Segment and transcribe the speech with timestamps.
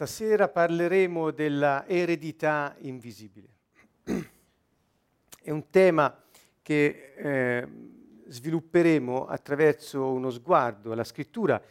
[0.00, 3.48] Stasera parleremo della eredità invisibile.
[5.42, 6.22] È un tema
[6.62, 7.68] che eh,
[8.26, 11.62] svilupperemo attraverso uno sguardo alla scrittura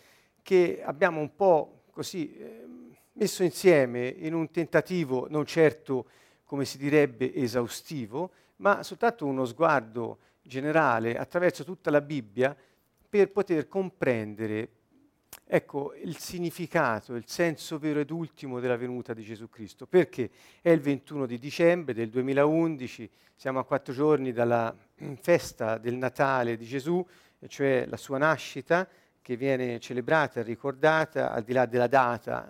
[0.43, 2.67] che abbiamo un po' così eh,
[3.13, 6.05] messo insieme in un tentativo non certo,
[6.43, 12.55] come si direbbe, esaustivo, ma soltanto uno sguardo generale attraverso tutta la Bibbia
[13.09, 14.69] per poter comprendere
[15.51, 19.87] ecco, il significato, il senso vero ed ultimo della venuta di Gesù Cristo.
[19.87, 20.29] Perché
[20.61, 24.73] è il 21 di dicembre del 2011, siamo a quattro giorni dalla
[25.19, 27.03] festa del Natale di Gesù,
[27.47, 28.87] cioè la sua nascita,
[29.23, 32.47] che viene celebrata e ricordata al di là della data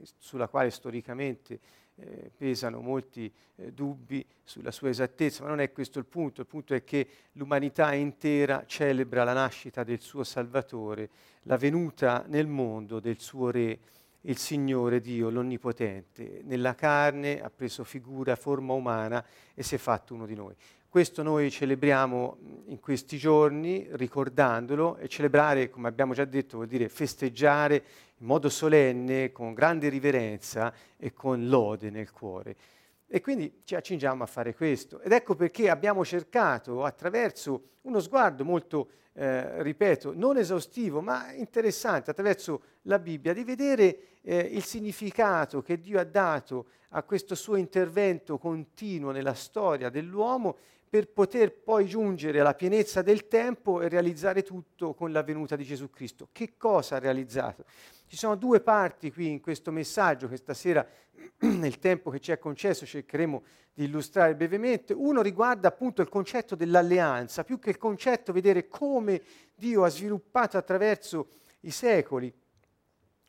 [0.00, 1.60] eh, sulla quale storicamente
[2.00, 6.46] eh, pesano molti eh, dubbi sulla sua esattezza, ma non è questo il punto, il
[6.46, 11.10] punto è che l'umanità intera celebra la nascita del suo Salvatore,
[11.42, 13.78] la venuta nel mondo del suo Re,
[14.22, 16.42] il Signore Dio, l'Onnipotente.
[16.44, 20.54] Nella carne ha preso figura, forma umana e si è fatto uno di noi.
[20.90, 26.88] Questo noi celebriamo in questi giorni ricordandolo e celebrare, come abbiamo già detto, vuol dire
[26.88, 27.84] festeggiare
[28.18, 32.56] in modo solenne, con grande riverenza e con lode nel cuore.
[33.06, 35.00] E quindi ci accingiamo a fare questo.
[35.00, 42.10] Ed ecco perché abbiamo cercato, attraverso uno sguardo molto, eh, ripeto, non esaustivo, ma interessante,
[42.10, 47.56] attraverso la Bibbia, di vedere eh, il significato che Dio ha dato a questo suo
[47.56, 50.56] intervento continuo nella storia dell'uomo
[50.88, 55.64] per poter poi giungere alla pienezza del tempo e realizzare tutto con la venuta di
[55.64, 56.28] Gesù Cristo.
[56.32, 57.64] Che cosa ha realizzato?
[58.06, 60.86] Ci sono due parti qui in questo messaggio che stasera,
[61.40, 63.42] nel tempo che ci è concesso, cercheremo
[63.74, 64.94] di illustrare brevemente.
[64.94, 69.22] Uno riguarda appunto il concetto dell'alleanza, più che il concetto vedere come
[69.54, 71.28] Dio ha sviluppato attraverso
[71.60, 72.32] i secoli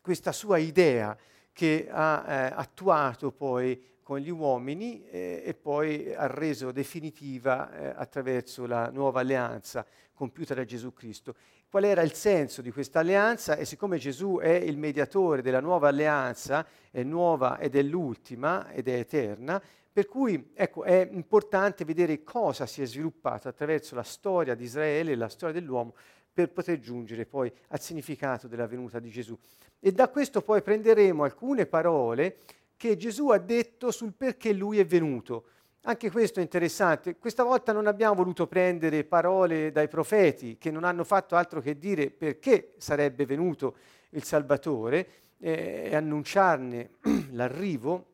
[0.01, 1.15] questa sua idea
[1.51, 3.79] che ha eh, attuato poi
[4.09, 9.85] con gli uomini eh, e poi ha reso definitiva eh, attraverso la nuova alleanza
[10.15, 11.35] compiuta da Gesù Cristo.
[11.69, 13.55] Qual era il senso di questa alleanza?
[13.55, 18.87] E siccome Gesù è il mediatore della nuova alleanza, è nuova ed è l'ultima ed
[18.87, 19.61] è eterna,
[19.93, 25.11] per cui ecco, è importante vedere cosa si è sviluppato attraverso la storia di Israele
[25.11, 25.93] e la storia dell'uomo
[26.33, 29.37] per poter giungere poi al significato della venuta di Gesù.
[29.79, 32.37] E da questo poi prenderemo alcune parole
[32.79, 35.47] che Gesù ha detto sul perché lui è venuto.
[35.81, 37.17] Anche questo è interessante.
[37.17, 41.77] Questa volta non abbiamo voluto prendere parole dai profeti che non hanno fatto altro che
[41.77, 43.75] dire perché sarebbe venuto
[44.11, 45.07] il Salvatore
[45.39, 46.91] eh, e annunciarne
[47.31, 48.05] l'arrivo,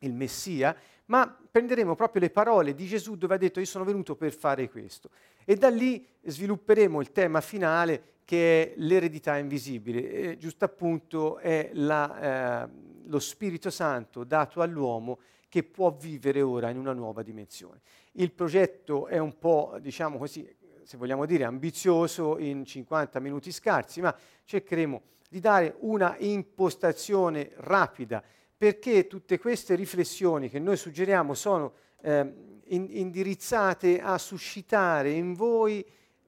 [0.00, 0.76] il Messia,
[1.06, 4.68] ma prenderemo proprio le parole di Gesù dove ha detto io sono venuto per fare
[4.68, 5.08] questo.
[5.42, 10.10] E da lì svilupperemo il tema finale che è l'eredità invisibile.
[10.10, 16.70] E, giusto appunto è la, eh, lo Spirito Santo dato all'uomo che può vivere ora
[16.70, 17.80] in una nuova dimensione.
[18.12, 20.48] Il progetto è un po', diciamo così,
[20.84, 28.22] se vogliamo dire, ambizioso in 50 minuti scarsi, ma cercheremo di dare una impostazione rapida
[28.56, 31.72] perché tutte queste riflessioni che noi suggeriamo sono
[32.02, 32.32] eh,
[32.66, 35.84] in, indirizzate a suscitare in voi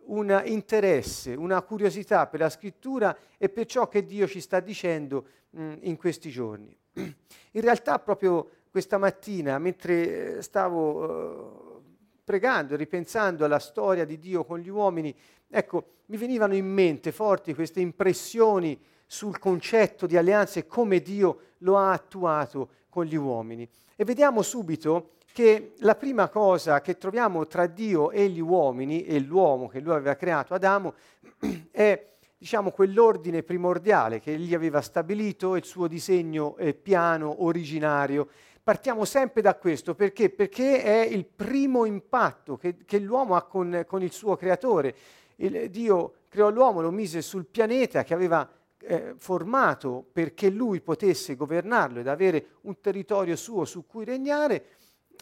[0.07, 5.27] un interesse, una curiosità per la scrittura e per ciò che Dio ci sta dicendo
[5.51, 6.77] mh, in questi giorni.
[6.95, 11.83] In realtà proprio questa mattina, mentre eh, stavo uh,
[12.25, 15.15] pregando e ripensando alla storia di Dio con gli uomini,
[15.49, 21.41] ecco, mi venivano in mente forti queste impressioni sul concetto di alleanza e come Dio
[21.59, 23.69] lo ha attuato con gli uomini.
[23.95, 29.19] E vediamo subito che la prima cosa che troviamo tra Dio e gli uomini, e
[29.19, 30.95] l'uomo che lui aveva creato, Adamo,
[31.73, 38.29] è diciamo, quell'ordine primordiale che egli aveva stabilito, il suo disegno eh, piano originario.
[38.63, 40.29] Partiamo sempre da questo, perché?
[40.29, 44.95] Perché è il primo impatto che, che l'uomo ha con, con, il suo creatore.
[45.37, 51.37] Il, Dio creò l'uomo, lo mise sul pianeta che aveva eh, formato perché lui potesse
[51.37, 54.65] governarlo ed avere un territorio suo su cui regnare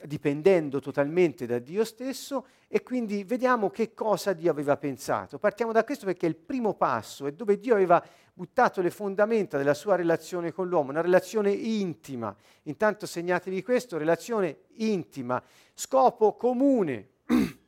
[0.05, 5.39] dipendendo totalmente da Dio stesso e quindi vediamo che cosa Dio aveva pensato.
[5.39, 8.03] Partiamo da questo perché è il primo passo, è dove Dio aveva
[8.33, 12.35] buttato le fondamenta della sua relazione con l'uomo, una relazione intima.
[12.65, 15.43] Intanto segnatevi questo, relazione intima,
[15.75, 17.09] scopo comune.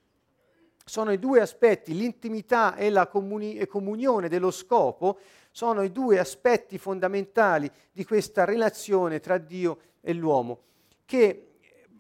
[0.84, 5.18] sono i due aspetti, l'intimità e la comuni- comunione dello scopo,
[5.50, 10.60] sono i due aspetti fondamentali di questa relazione tra Dio e l'uomo,
[11.04, 11.51] che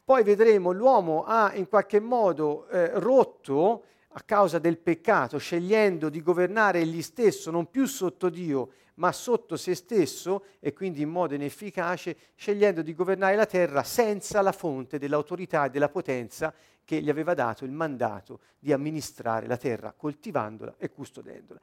[0.04, 3.84] poi vedremo l'uomo ha in qualche modo eh, rotto
[4.14, 9.56] a causa del peccato, scegliendo di governare egli stesso non più sotto Dio, ma sotto
[9.56, 14.98] se stesso e quindi in modo inefficace, scegliendo di governare la terra senza la fonte
[14.98, 16.52] dell'autorità e della potenza
[16.84, 21.60] che gli aveva dato il mandato di amministrare la terra, coltivandola e custodendola.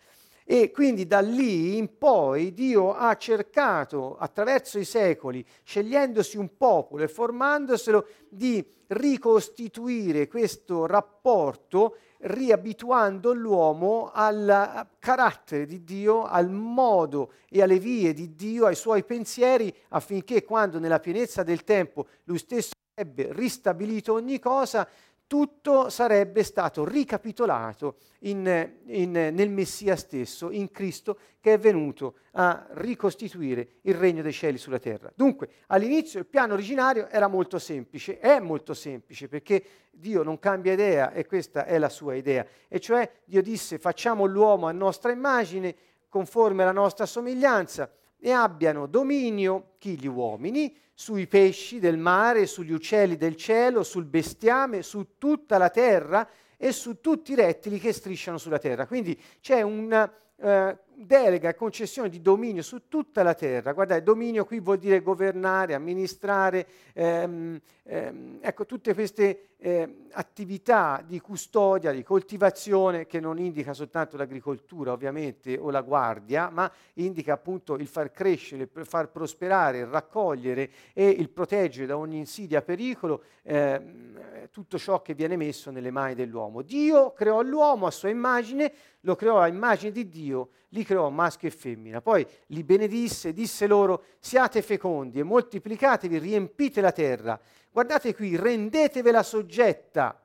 [0.51, 7.03] E quindi da lì in poi Dio ha cercato attraverso i secoli, scegliendosi un popolo
[7.03, 17.61] e formandoselo, di ricostituire questo rapporto riabituando l'uomo al carattere di Dio, al modo e
[17.61, 22.71] alle vie di Dio, ai suoi pensieri, affinché quando nella pienezza del tempo lui stesso
[22.95, 24.87] avrebbe ristabilito ogni cosa,
[25.29, 32.65] tutto sarebbe stato ricapitolato in, in, nel Messia stesso, in Cristo, che è venuto a
[32.71, 35.11] ricostituire il regno dei cieli sulla terra.
[35.13, 40.73] Dunque, all'inizio il piano originario era molto semplice, è molto semplice perché Dio non cambia
[40.73, 45.11] idea e questa è la sua idea, e cioè Dio disse facciamo l'uomo a nostra
[45.11, 45.75] immagine,
[46.09, 47.87] conforme alla nostra somiglianza,
[48.19, 54.05] e abbiano dominio chi gli uomini sui pesci del mare, sugli uccelli del cielo, sul
[54.05, 56.27] bestiame, su tutta la terra
[56.57, 58.85] e su tutti i rettili che strisciano sulla terra.
[58.85, 63.73] Quindi c'è una eh, delega e concessione di dominio su tutta la terra.
[63.73, 71.19] Guardate, dominio qui vuol dire governare, amministrare, ehm, ehm, ecco tutte queste eh, attività di
[71.19, 77.75] custodia, di coltivazione, che non indica soltanto l'agricoltura ovviamente o la guardia, ma indica appunto
[77.75, 83.23] il far crescere, il far prosperare, il raccogliere e il proteggere da ogni insidia, pericolo,
[83.43, 86.61] eh, tutto ciò che viene messo nelle mani dell'uomo.
[86.61, 91.47] Dio creò l'uomo a sua immagine, lo creò a immagine di Dio, li creò maschio
[91.47, 92.01] e femmina.
[92.01, 97.39] Poi li benedisse, disse loro, siate fecondi e moltiplicatevi, riempite la terra
[97.71, 100.19] Guardate qui, rendetevela soggetta,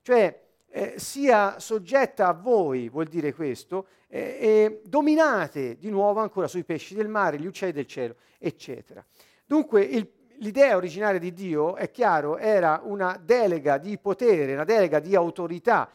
[0.00, 6.48] cioè eh, sia soggetta a voi, vuol dire questo, eh, e dominate di nuovo ancora
[6.48, 9.04] sui pesci del mare, gli uccelli del cielo, eccetera.
[9.44, 14.98] Dunque il, l'idea originaria di Dio, è chiaro, era una delega di potere, una delega
[14.98, 15.90] di autorità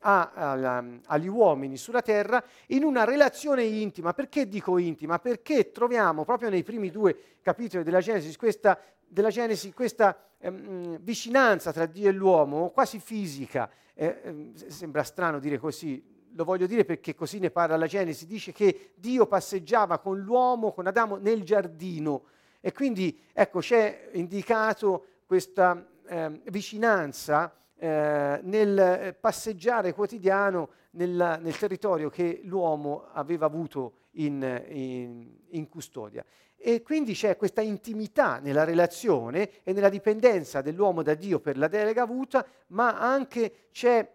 [0.00, 4.12] a, a, agli uomini sulla terra in una relazione intima.
[4.12, 5.18] Perché dico intima?
[5.18, 8.78] Perché troviamo proprio nei primi due capitoli della Genesi questa
[9.14, 15.38] della Genesi questa ehm, vicinanza tra Dio e l'uomo, quasi fisica, eh, eh, sembra strano
[15.38, 16.02] dire così,
[16.32, 20.72] lo voglio dire perché così ne parla la Genesi, dice che Dio passeggiava con l'uomo,
[20.72, 22.24] con Adamo, nel giardino
[22.60, 32.08] e quindi ecco c'è indicato questa eh, vicinanza eh, nel passeggiare quotidiano nel, nel, territorio
[32.08, 36.24] che l'uomo aveva avuto in, in, in custodia.
[36.56, 41.68] E quindi c'è questa intimità nella relazione e nella dipendenza dell'uomo da Dio per la
[41.68, 44.08] delega avuta, ma anche c'è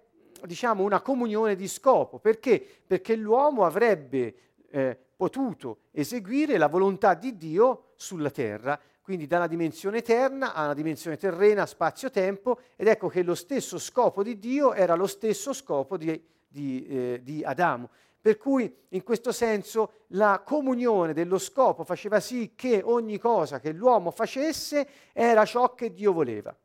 [0.46, 2.18] diciamo, una comunione di scopo.
[2.18, 2.66] Perché?
[2.88, 4.34] Perché l'uomo avrebbe
[4.72, 8.80] eh, potuto eseguire la volontà di Dio sulla terra,
[9.10, 14.38] quindi dalla dimensione eterna alla dimensione terrena, spazio-tempo, ed ecco che lo stesso scopo di
[14.38, 17.90] Dio era lo stesso scopo di, di, eh, di Adamo.
[18.22, 23.72] Per cui in questo senso la comunione dello scopo faceva sì che ogni cosa che
[23.72, 26.56] l'uomo facesse era ciò che Dio voleva.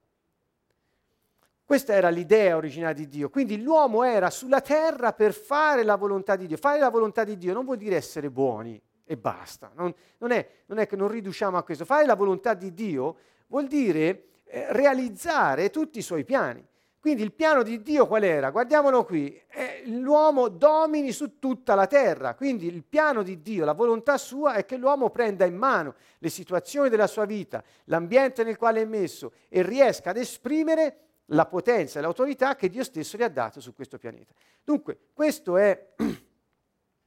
[1.65, 3.31] Questa era l'idea originale di Dio.
[3.31, 6.59] Quindi l'uomo era sulla terra per fare la volontà di Dio.
[6.59, 9.71] Fare la volontà di Dio non vuol dire essere buoni e basta.
[9.75, 11.85] Non, non, è, non è, che non riduciamo a questo.
[11.85, 16.67] Fare la volontà di Dio vuol dire eh, realizzare tutti i suoi piani.
[17.05, 18.51] Quindi il piano di Dio qual era?
[18.51, 23.75] Guardiamolo qui, eh, l'uomo domini su tutta la terra, quindi il piano di Dio, la
[23.75, 28.57] volontà sua è che l'uomo prenda in mano le situazioni della sua vita, l'ambiente nel
[28.57, 30.97] quale è messo e riesca ad esprimere
[31.27, 34.33] la potenza e l'autorità che Dio stesso gli ha dato su questo pianeta.
[34.65, 35.93] Dunque, questo è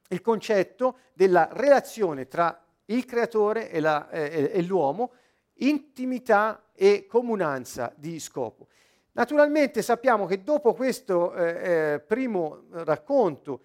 [0.09, 5.11] il concetto della relazione tra il creatore e, la, eh, e l'uomo,
[5.55, 8.67] intimità e comunanza di scopo.
[9.13, 13.61] Naturalmente sappiamo che dopo questo eh, eh, primo racconto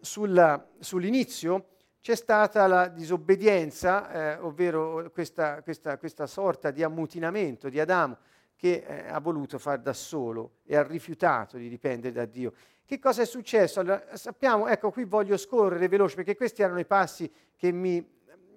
[0.00, 1.70] sulla, sull'inizio
[2.00, 8.16] c'è stata la disobbedienza, eh, ovvero questa, questa, questa, sorta di ammutinamento di Adamo
[8.54, 12.52] che eh, ha voluto fare da solo e ha rifiutato di dipendere da Dio.
[12.88, 13.80] Che cosa è successo?
[13.80, 18.02] Allora, sappiamo, ecco qui voglio scorrere veloce perché questi erano i passi che mi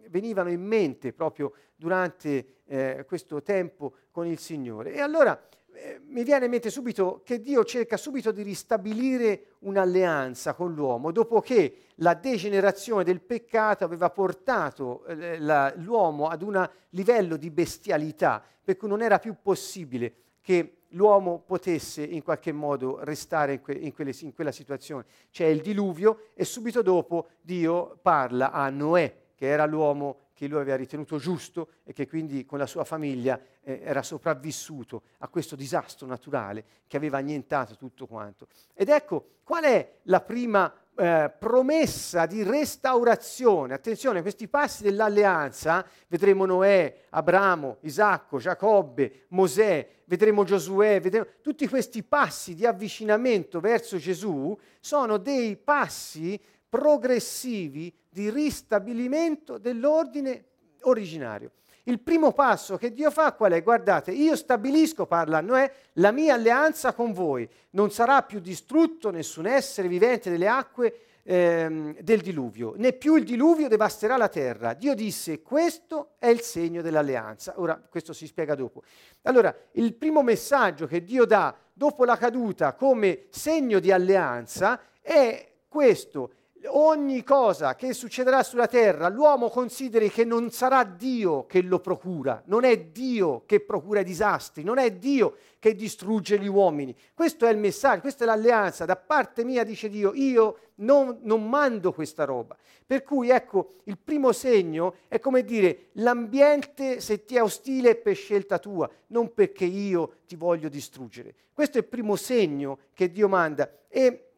[0.07, 4.93] venivano in mente proprio durante eh, questo tempo con il Signore.
[4.93, 5.37] E allora
[5.73, 11.11] eh, mi viene in mente subito che Dio cerca subito di ristabilire un'alleanza con l'uomo,
[11.11, 17.49] dopo che la degenerazione del peccato aveva portato eh, la, l'uomo ad un livello di
[17.49, 23.61] bestialità, per cui non era più possibile che l'uomo potesse in qualche modo restare in,
[23.61, 25.05] que- in, quelle, in, quella situazione.
[25.29, 30.59] C'è il diluvio e subito dopo Dio parla a Noè, che era l'uomo che lui
[30.59, 35.55] aveva ritenuto giusto e che quindi con la sua famiglia eh, era sopravvissuto a questo
[35.55, 38.47] disastro naturale che aveva annientato tutto quanto.
[38.73, 43.73] Ed ecco qual è la prima eh, promessa di restaurazione.
[43.73, 52.03] Attenzione, questi passi dell'alleanza, vedremo Noè, Abramo, Isacco, Giacobbe, Mosè, vedremo Giosuè, vedremo, tutti questi
[52.03, 60.45] passi di avvicinamento verso Gesù sono dei passi progressivi di ristabilimento dell'ordine
[60.81, 61.51] originario.
[61.83, 63.63] Il primo passo che Dio fa qual è?
[63.63, 67.49] Guardate, io stabilisco, parla Noè, la mia alleanza con voi.
[67.71, 73.23] Non sarà più distrutto nessun essere vivente delle acque ehm, del diluvio, né più il
[73.23, 74.73] diluvio devasterà la terra.
[74.73, 77.53] Dio disse, questo è il segno dell'alleanza.
[77.57, 78.83] Ora, questo si spiega dopo.
[79.23, 85.49] Allora, il primo messaggio che Dio dà dopo la caduta come segno di alleanza è
[85.67, 86.33] questo
[86.67, 92.41] ogni cosa che succederà sulla terra, l'uomo consideri che non sarà Dio che lo procura,
[92.45, 96.95] non è Dio che procura i disastri, non è Dio che distrugge gli uomini.
[97.13, 98.85] Questo è il messaggio, questa è l'alleanza.
[98.85, 102.57] Da parte mia, dice Dio, io non, non mando questa roba.
[102.85, 107.95] Per cui, ecco, il primo segno è come dire, l'ambiente se ti è ostile è
[107.95, 111.33] per scelta tua, non perché io ti voglio distruggere.
[111.53, 113.69] Questo è il primo segno che Dio manda.
[113.87, 114.30] E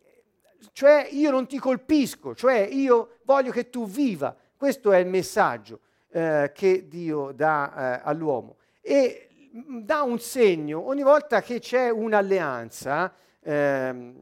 [0.71, 4.35] cioè io non ti colpisco, cioè io voglio che tu viva.
[4.55, 5.79] Questo è il messaggio
[6.09, 8.57] eh, che Dio dà eh, all'uomo.
[8.81, 14.15] E mm, dà un segno, ogni volta che c'è un'alleanza, ehm,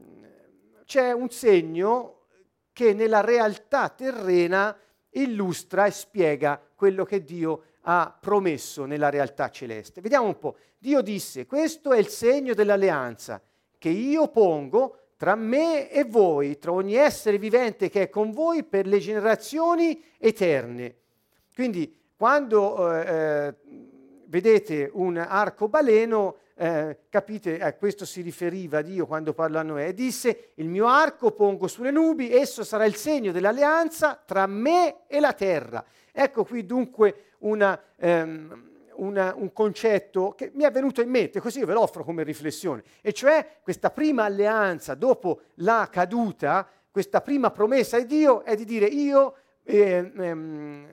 [0.84, 2.22] c'è un segno
[2.72, 4.76] che nella realtà terrena
[5.10, 10.00] illustra e spiega quello che Dio ha promesso nella realtà celeste.
[10.00, 10.56] Vediamo un po'.
[10.78, 13.40] Dio disse, questo è il segno dell'alleanza
[13.78, 18.64] che io pongo tra me e voi, tra ogni essere vivente che è con voi
[18.64, 20.96] per le generazioni eterne.
[21.54, 23.54] Quindi quando eh, eh,
[24.24, 30.50] vedete un arcobaleno, eh, capite, a questo si riferiva Dio quando parla a Noè, disse,
[30.54, 35.34] il mio arco pongo sulle nubi, esso sarà il segno dell'alleanza tra me e la
[35.34, 35.84] terra.
[36.10, 37.80] Ecco qui dunque una...
[37.96, 42.22] Ehm, una, un concetto che mi è venuto in mente, così ve lo offro come
[42.22, 48.54] riflessione, e cioè questa prima alleanza dopo la caduta, questa prima promessa di Dio è
[48.54, 49.34] di dire io
[49.64, 50.86] eh, ehm,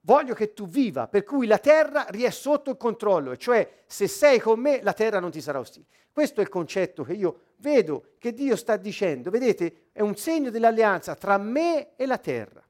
[0.00, 4.06] voglio che tu viva, per cui la terra è sotto il controllo, e cioè se
[4.08, 5.86] sei con me la terra non ti sarà ostile.
[6.10, 10.50] Questo è il concetto che io vedo che Dio sta dicendo, vedete, è un segno
[10.50, 12.67] dell'alleanza tra me e la terra.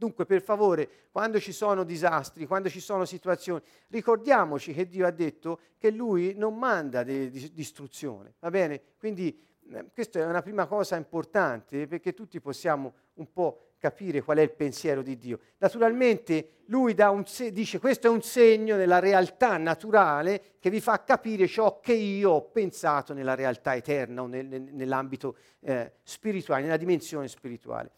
[0.00, 5.10] Dunque, per favore, quando ci sono disastri, quando ci sono situazioni, ricordiamoci che Dio ha
[5.10, 8.80] detto che Lui non manda di distruzione, va bene?
[8.96, 9.38] Quindi
[9.70, 14.40] eh, questa è una prima cosa importante perché tutti possiamo un po' capire qual è
[14.40, 15.38] il pensiero di Dio.
[15.58, 21.46] Naturalmente lui se- dice questo è un segno della realtà naturale che vi fa capire
[21.46, 27.28] ciò che io ho pensato nella realtà eterna o nel, nell'ambito eh, spirituale, nella dimensione
[27.28, 27.90] spirituale.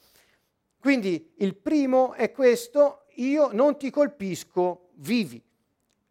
[0.82, 5.40] Quindi il primo è questo, io non ti colpisco, vivi.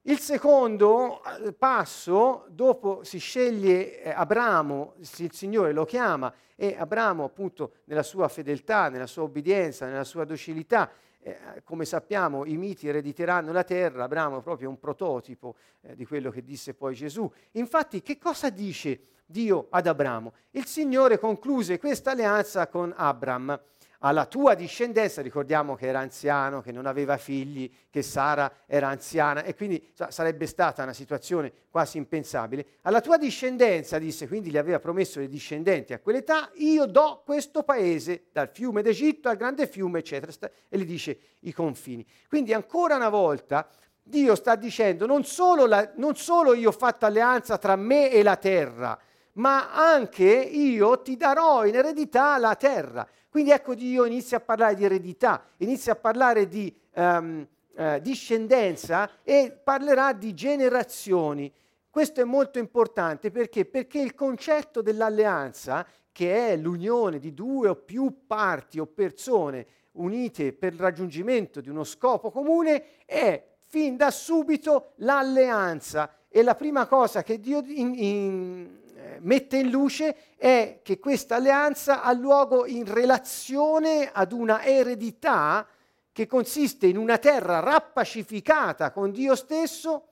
[0.03, 7.25] Il secondo eh, passo, dopo si sceglie eh, Abramo, il Signore lo chiama e Abramo
[7.25, 12.87] appunto nella sua fedeltà, nella sua obbedienza, nella sua docilità, eh, come sappiamo i miti
[12.87, 17.29] erediteranno la terra, Abramo è proprio un prototipo eh, di quello che disse poi Gesù.
[17.51, 20.31] Infatti che cosa dice Dio ad Abramo?
[20.51, 23.59] Il Signore concluse questa alleanza con Abram
[24.03, 29.43] alla tua discendenza, ricordiamo che era anziano, che non aveva figli, che Sara era anziana
[29.43, 34.79] e quindi sarebbe stata una situazione quasi impensabile, alla tua discendenza, disse, quindi gli aveva
[34.79, 39.99] promesso le discendenti a quell'età, io do questo paese dal fiume d'Egitto al grande fiume,
[39.99, 40.31] eccetera,
[40.67, 42.05] e gli dice i confini.
[42.27, 43.69] Quindi ancora una volta
[44.03, 48.23] Dio sta dicendo non solo, la, non solo io ho fatto alleanza tra me e
[48.23, 48.97] la terra,
[49.33, 53.07] ma anche io ti darò in eredità la terra.
[53.31, 59.09] Quindi ecco Dio inizia a parlare di eredità, inizia a parlare di um, uh, discendenza
[59.23, 61.49] e parlerà di generazioni.
[61.89, 63.63] Questo è molto importante perché?
[63.63, 70.51] Perché il concetto dell'alleanza, che è l'unione di due o più parti o persone unite
[70.51, 76.13] per il raggiungimento di uno scopo comune, è fin da subito l'alleanza.
[76.27, 78.80] E la prima cosa che Dio in, in,
[79.19, 85.67] mette in luce è che questa alleanza ha luogo in relazione ad una eredità
[86.11, 90.07] che consiste in una terra rappacificata con Dio stesso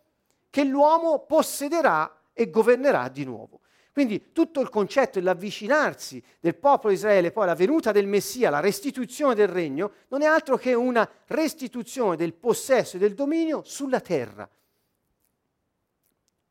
[0.49, 3.59] che l'uomo possederà e governerà di nuovo.
[3.91, 8.61] Quindi tutto il concetto dell'avvicinarsi del popolo di Israele, poi la venuta del Messia, la
[8.61, 13.99] restituzione del regno, non è altro che una restituzione del possesso e del dominio sulla
[13.99, 14.49] terra.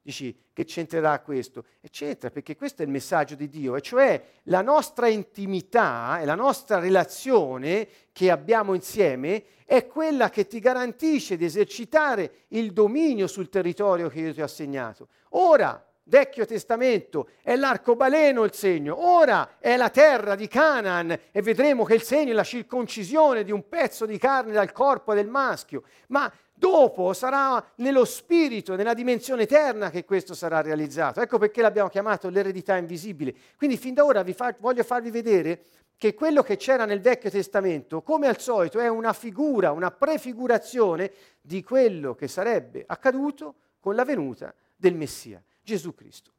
[0.09, 1.67] Dici che c'entrerà questo?
[1.83, 6.25] E c'entra perché questo è il messaggio di Dio, e cioè la nostra intimità e
[6.25, 13.27] la nostra relazione che abbiamo insieme è quella che ti garantisce di esercitare il dominio
[13.27, 15.09] sul territorio che io ti ho assegnato.
[15.33, 21.85] Ora, Vecchio Testamento è l'arcobaleno il segno, ora è la terra di Canaan e vedremo
[21.85, 25.83] che il segno è la circoncisione di un pezzo di carne dal corpo del maschio,
[26.09, 31.21] ma dopo sarà nello spirito, nella dimensione eterna che questo sarà realizzato.
[31.21, 33.35] Ecco perché l'abbiamo chiamato l'eredità invisibile.
[33.59, 35.65] Quindi fin da ora fa, voglio farvi vedere
[35.99, 41.13] che quello che c'era nel Vecchio Testamento, come al solito, è una figura, una prefigurazione
[41.39, 45.43] di quello che sarebbe accaduto con la venuta del Messia.
[45.69, 46.33] Gesù Cristo.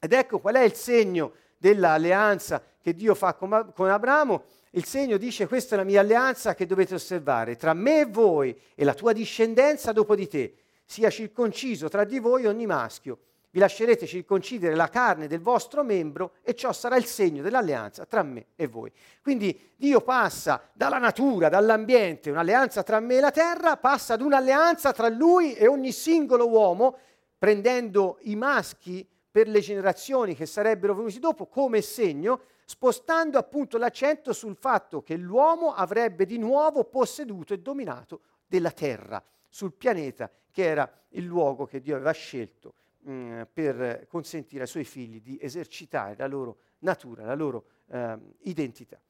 [0.00, 4.44] Ed ecco qual è il segno dell'alleanza che Dio fa con, con Abramo.
[4.70, 8.56] Il segno dice questa è la mia alleanza che dovete osservare tra me e voi
[8.76, 10.54] e la tua discendenza dopo di te.
[10.84, 13.18] Sia circonciso tra di voi ogni maschio.
[13.50, 18.22] Vi lascerete circoncidere la carne del vostro membro e ciò sarà il segno dell'alleanza tra
[18.22, 18.90] me e voi.
[19.20, 24.92] Quindi Dio passa dalla natura, dall'ambiente, un'alleanza tra me e la terra, passa ad un'alleanza
[24.92, 26.96] tra lui e ogni singolo uomo
[27.42, 34.32] prendendo i maschi per le generazioni che sarebbero venuti dopo come segno, spostando appunto l'accento
[34.32, 40.62] sul fatto che l'uomo avrebbe di nuovo posseduto e dominato della terra, sul pianeta che
[40.62, 45.36] era il luogo che Dio aveva scelto mh, mm, per consentire ai suoi figli di
[45.42, 49.00] esercitare la loro natura, la loro eh, identità.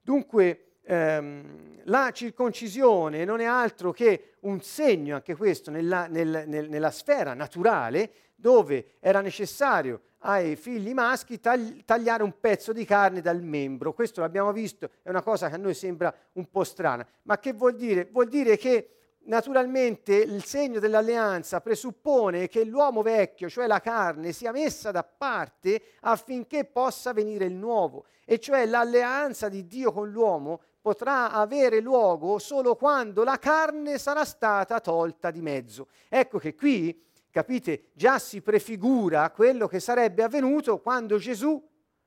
[0.00, 6.68] Dunque, ehm, la circoncisione non è altro che un segno, anche questo, nella, nel, nel,
[6.68, 13.20] nella sfera naturale, dove era necessario ai figli maschi tagli, tagliare un pezzo di carne
[13.20, 13.92] dal membro.
[13.92, 17.06] Questo l'abbiamo visto, è una cosa che a noi sembra un po' strana.
[17.22, 18.08] Ma che vuol dire?
[18.10, 24.52] Vuol dire che naturalmente il segno dell'alleanza presuppone che l'uomo vecchio, cioè la carne, sia
[24.52, 28.06] messa da parte affinché possa venire il nuovo.
[28.24, 34.24] E cioè l'alleanza di Dio con l'uomo potrà avere luogo solo quando la carne sarà
[34.24, 35.88] stata tolta di mezzo.
[36.08, 41.62] Ecco che qui, capite, già si prefigura quello che sarebbe avvenuto quando Gesù,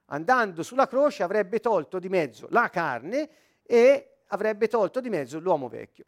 [0.05, 3.29] andando sulla croce, avrebbe tolto di mezzo la carne
[3.63, 6.05] e avrebbe tolto di mezzo l'uomo vecchio.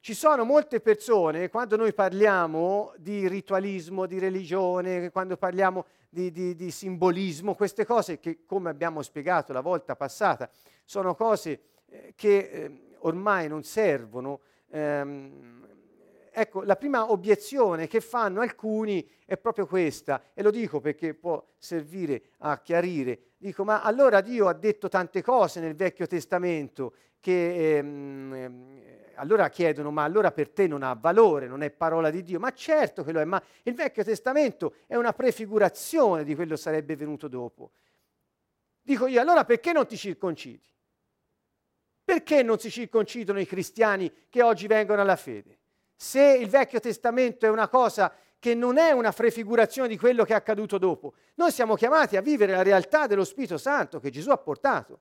[0.00, 6.54] Ci sono molte persone, quando noi parliamo di ritualismo, di religione, quando parliamo di, di,
[6.54, 10.50] di simbolismo, queste cose che, come abbiamo spiegato la volta passata,
[10.84, 14.40] sono cose eh, che eh, ormai non servono.
[14.70, 15.58] Ehm,
[16.40, 21.44] ecco, la prima obiezione che fanno alcuni è proprio questa, e lo dico perché può
[21.58, 23.32] servire a chiarire.
[23.36, 28.78] Dico, ma allora Dio ha detto tante cose nel Vecchio Testamento che ehm, ehm
[29.18, 32.38] allora chiedono, ma allora per te non ha valore, non è parola di Dio?
[32.38, 36.60] Ma certo che lo è, ma il Vecchio Testamento è una prefigurazione di quello che
[36.60, 37.72] sarebbe venuto dopo.
[38.80, 40.66] Dico io, allora perché non ti circoncidi?
[42.04, 45.57] Perché non si circoncidono i cristiani che oggi vengono alla fede?
[46.00, 50.32] Se il Vecchio Testamento è una cosa che non è una prefigurazione di quello che
[50.32, 54.30] è accaduto dopo, noi siamo chiamati a vivere la realtà dello Spirito Santo che Gesù
[54.30, 55.00] ha portato.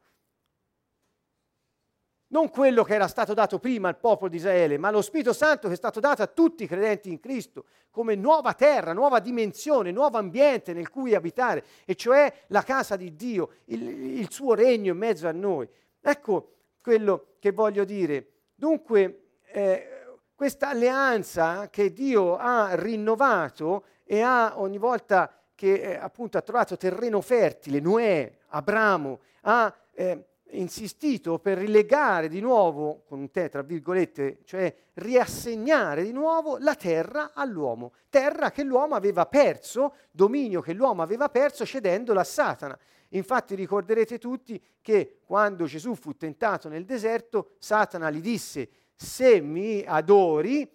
[2.30, 5.68] Non quello che era stato dato prima al popolo di Israele, ma lo Spirito Santo
[5.68, 9.92] che è stato dato a tutti i credenti in Cristo come nuova terra, nuova dimensione,
[9.92, 14.94] nuovo ambiente nel cui abitare, e cioè la casa di Dio, il, il suo regno
[14.94, 15.70] in mezzo a noi.
[16.02, 18.30] Ecco, quello che voglio dire.
[18.56, 19.97] Dunque, eh,
[20.38, 26.78] questa alleanza che Dio ha rinnovato e ha ogni volta che eh, appunto ha trovato
[26.78, 33.64] terreno fertile, Noè, Abramo, ha eh, insistito per rilegare di nuovo, con un te tra
[33.64, 40.74] virgolette, cioè riassegnare di nuovo la terra all'uomo, terra che l'uomo aveva perso, dominio che
[40.74, 42.78] l'uomo aveva perso cedendola a Satana.
[43.10, 49.84] Infatti ricorderete tutti che quando Gesù fu tentato nel deserto, Satana gli disse, se mi
[49.86, 50.68] adori,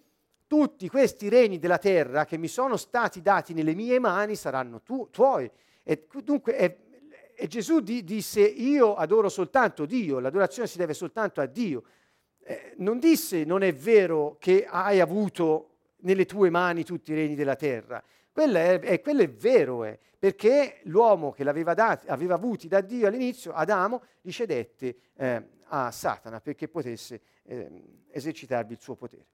[0.47, 5.09] tutti questi regni della terra che mi sono stati dati nelle mie mani saranno tu,
[5.11, 5.49] tuoi.
[5.83, 6.77] E dunque è,
[7.35, 11.83] e Gesù di, disse, io adoro soltanto Dio, l'adorazione si deve soltanto a Dio.
[12.45, 17.35] Eh, non disse, non è vero che hai avuto nelle tue mani tutti i regni
[17.35, 18.01] della terra.
[18.31, 22.79] Quello è, è, quello è vero, è, perché l'uomo che l'aveva dati, aveva avuti da
[22.79, 27.69] Dio all'inizio, Adamo, gli cedette eh, a Satana perché potesse eh,
[28.09, 29.25] esercitarvi il suo potere.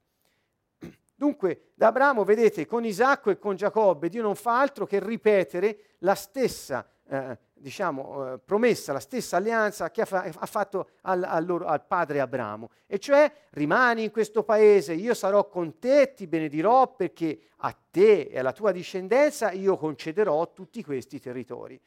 [1.15, 5.95] Dunque, da Abramo, vedete, con Isacco e con Giacobbe, Dio non fa altro che ripetere
[5.99, 11.23] la stessa eh, diciamo, eh, promessa, la stessa alleanza che ha, fa- ha fatto al,
[11.23, 16.13] al, loro, al, padre Abramo, e cioè rimani in questo paese, io sarò con te,
[16.13, 21.79] ti benedirò perché a te e alla tua discendenza io concederò tutti questi territori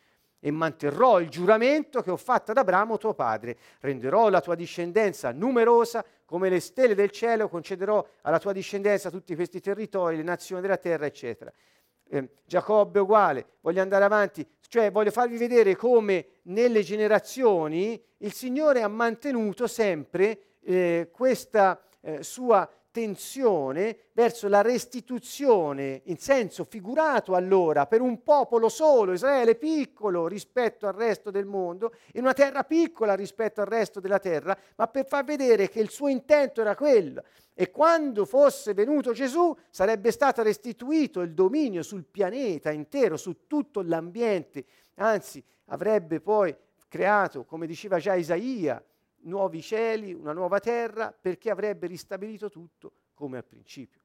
[0.44, 3.56] e manterrò il giuramento che ho fatto ad Abramo tuo padre.
[3.78, 9.36] Renderò la tua discendenza numerosa come le stelle del cielo, concederò alla tua discendenza tutti
[9.36, 11.52] questi territori, le nazioni della terra, eccetera.
[12.08, 18.82] Eh, Giacobbe uguale, voglio andare avanti, cioè voglio farvi vedere come nelle generazioni il Signore
[18.82, 27.86] ha mantenuto sempre eh, questa eh, sua tensione verso la restituzione in senso figurato allora
[27.86, 33.14] per un popolo solo, Israele piccolo rispetto al resto del mondo, in una terra piccola
[33.14, 37.24] rispetto al resto della terra, ma per far vedere che il suo intento era quello.
[37.54, 43.82] E quando fosse venuto Gesù sarebbe stato restituito il dominio sul pianeta intero, su tutto
[43.82, 44.64] l'ambiente,
[44.96, 46.54] anzi avrebbe poi
[46.88, 48.82] creato, come diceva già Isaia,
[49.22, 54.00] nuovi cieli, una nuova terra, perché avrebbe ristabilito tutto come al principio.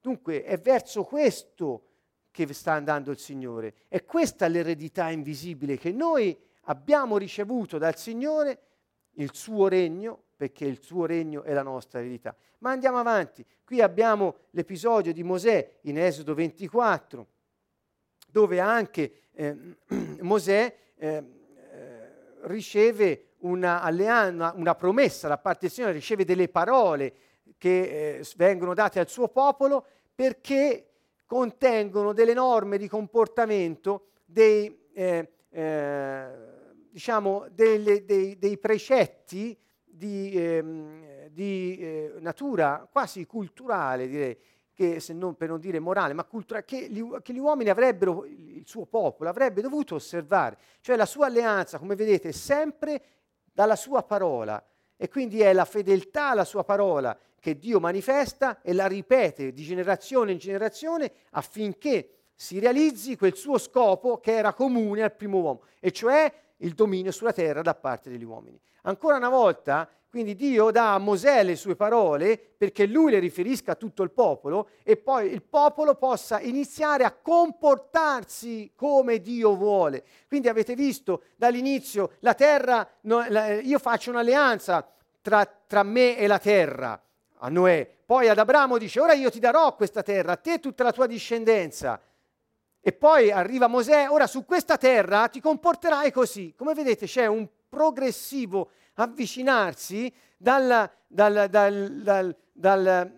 [0.00, 1.88] Dunque è verso questo
[2.30, 3.74] che sta andando il Signore.
[3.88, 8.60] È questa l'eredità invisibile che noi abbiamo ricevuto dal Signore,
[9.12, 12.36] il suo regno, perché il suo regno è la nostra eredità.
[12.58, 13.44] Ma andiamo avanti.
[13.64, 17.26] Qui abbiamo l'episodio di Mosè in Esodo 24,
[18.28, 19.56] dove anche eh,
[20.20, 21.24] Mosè eh, eh,
[22.42, 27.14] riceve una, una promessa da parte del Signore, riceve delle parole
[27.58, 30.88] che eh, vengono date al suo popolo perché
[31.26, 36.28] contengono delle norme di comportamento, dei, eh, eh,
[36.90, 44.38] diciamo, delle, dei, dei, precetti di, ehm, di eh, natura quasi culturale, direi,
[44.72, 48.24] che se non per non dire morale, ma culturale, che gli, che gli, uomini avrebbero,
[48.24, 50.58] il suo popolo avrebbe dovuto osservare.
[50.80, 53.02] Cioè la sua alleanza, come vedete, è sempre
[53.54, 54.62] dalla sua parola
[54.96, 59.62] e quindi è la fedeltà alla sua parola che Dio manifesta e la ripete di
[59.62, 65.62] generazione in generazione affinché si realizzi quel suo scopo che era comune al primo uomo,
[65.78, 68.60] e cioè il dominio sulla terra da parte degli uomini.
[68.82, 73.72] Ancora una volta, quindi Dio dà a Mosè le sue parole perché lui le riferisca
[73.72, 80.04] a tutto il popolo e poi il popolo possa iniziare a comportarsi come Dio vuole.
[80.28, 84.88] Quindi avete visto dall'inizio la terra, no, la, io faccio un'alleanza
[85.20, 87.02] tra, tra me e la terra
[87.38, 87.84] a Noè.
[88.06, 90.92] Poi ad Abramo dice, ora io ti darò questa terra, a te e tutta la
[90.92, 92.00] tua discendenza.
[92.80, 96.54] E poi arriva Mosè, ora su questa terra ti comporterai così.
[96.56, 103.12] Come vedete c'è un progressivo avvicinarsi dal, dal, dal, dal,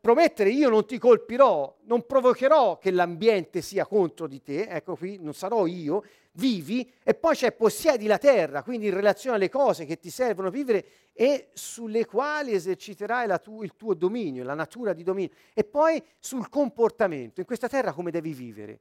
[0.00, 5.18] promettere io non ti colpirò, non provocherò che l'ambiente sia contro di te, ecco qui,
[5.20, 9.84] non sarò io, vivi, e poi c'è possiedi la terra, quindi in relazione alle cose
[9.84, 15.02] che ti servono vivere e sulle quali eserciterai tu, il tuo dominio, la natura di
[15.02, 18.80] dominio, e poi sul comportamento, in questa terra come devi vivere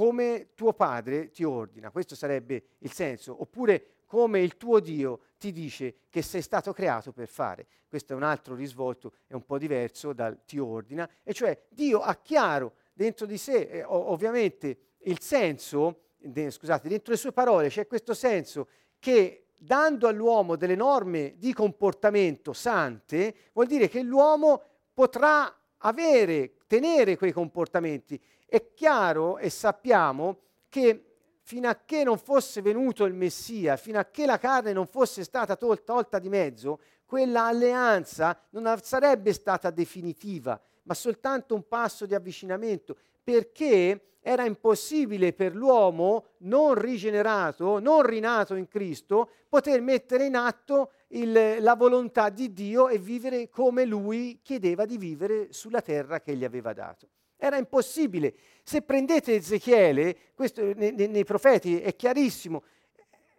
[0.00, 5.52] come tuo padre ti ordina, questo sarebbe il senso, oppure come il tuo Dio ti
[5.52, 7.66] dice che sei stato creato per fare.
[7.86, 12.00] Questo è un altro risvolto, è un po' diverso dal ti ordina, e cioè Dio
[12.00, 17.68] ha chiaro dentro di sé, eh, ovviamente, il senso, de, scusate, dentro le sue parole
[17.68, 24.62] c'è questo senso che dando all'uomo delle norme di comportamento sante, vuol dire che l'uomo
[24.94, 28.18] potrà avere, tenere quei comportamenti
[28.50, 31.04] è chiaro e sappiamo che
[31.42, 35.24] fino a che non fosse venuto il Messia, fino a che la carne non fosse
[35.24, 42.06] stata tolta, tolta di mezzo, quella alleanza non sarebbe stata definitiva, ma soltanto un passo
[42.06, 50.26] di avvicinamento, perché era impossibile per l'uomo non rigenerato, non rinato in Cristo, poter mettere
[50.26, 55.80] in atto il, la volontà di Dio e vivere come lui chiedeva di vivere sulla
[55.80, 57.08] terra che gli aveva dato.
[57.42, 58.34] Era impossibile.
[58.62, 62.62] Se prendete Ezechiele, questo nei, nei profeti è chiarissimo,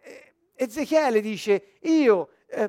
[0.02, 2.68] eh, Ezechiele dice, io eh,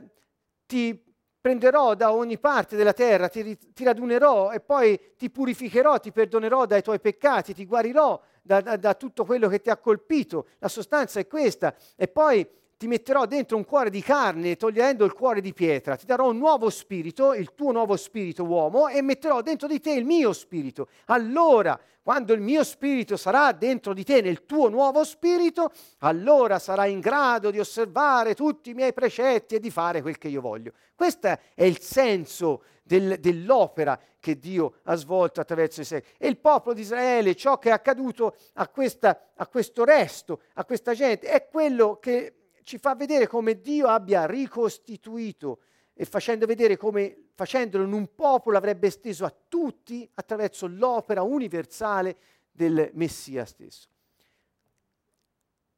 [0.67, 1.03] ti
[1.41, 6.65] prenderò da ogni parte della terra, ti, ti, radunerò e poi ti purificherò, ti perdonerò
[6.65, 10.47] dai tuoi peccati, ti guarirò da, da, da tutto quello che ti ha colpito.
[10.59, 11.75] La sostanza è questa.
[11.95, 12.47] E poi
[12.83, 16.37] ti metterò dentro un cuore di carne, togliendo il cuore di pietra, ti darò un
[16.37, 20.89] nuovo spirito, il tuo nuovo spirito uomo, e metterò dentro di te il mio spirito.
[21.05, 26.91] Allora, quando il mio spirito sarà dentro di te, nel tuo nuovo spirito, allora sarai
[26.91, 30.73] in grado di osservare tutti i miei precetti e di fare quel che io voglio.
[30.93, 36.11] Questo è il senso del, dell'opera che Dio ha svolto attraverso i secoli.
[36.17, 40.65] E il popolo di Israele, ciò che è accaduto a, questa, a questo resto, a
[40.65, 45.59] questa gente, è quello che ci fa vedere come Dio abbia ricostituito
[45.93, 52.17] e facendo vedere come facendolo in un popolo avrebbe esteso a tutti attraverso l'opera universale
[52.51, 53.87] del Messia stesso.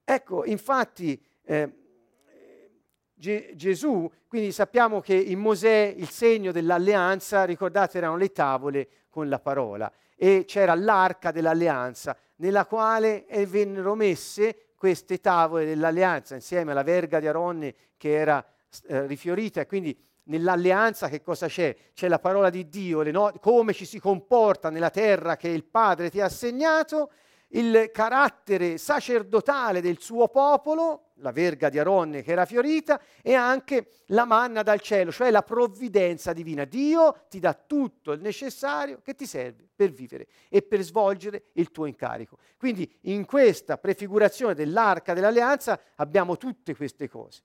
[0.04, 1.84] Ecco, infatti, eh,
[3.17, 9.30] Ge- Gesù, quindi sappiamo che in Mosè il segno dell'alleanza, ricordate, erano le tavole con
[9.30, 16.84] la parola e c'era l'arca dell'alleanza nella quale vennero messe queste tavole dell'alleanza insieme alla
[16.84, 18.45] verga di Aronne che era
[18.88, 21.76] eh, rifiorita quindi nell'alleanza che cosa c'è?
[21.95, 26.12] C'è la parola di Dio, no- come ci si comporta nella terra che il Padre
[26.12, 27.10] ti ha assegnato,
[27.56, 33.88] il carattere sacerdotale del suo popolo, la verga di Aronne che era fiorita, e anche
[34.08, 36.65] la manna dal cielo, cioè la provvidenza divina.
[36.65, 41.72] Dio ti dà tutto il necessario che ti serve per vivere e per svolgere il
[41.72, 42.38] tuo incarico.
[42.58, 47.41] Quindi in questa prefigurazione dell'arca dell'alleanza abbiamo tutte queste cose.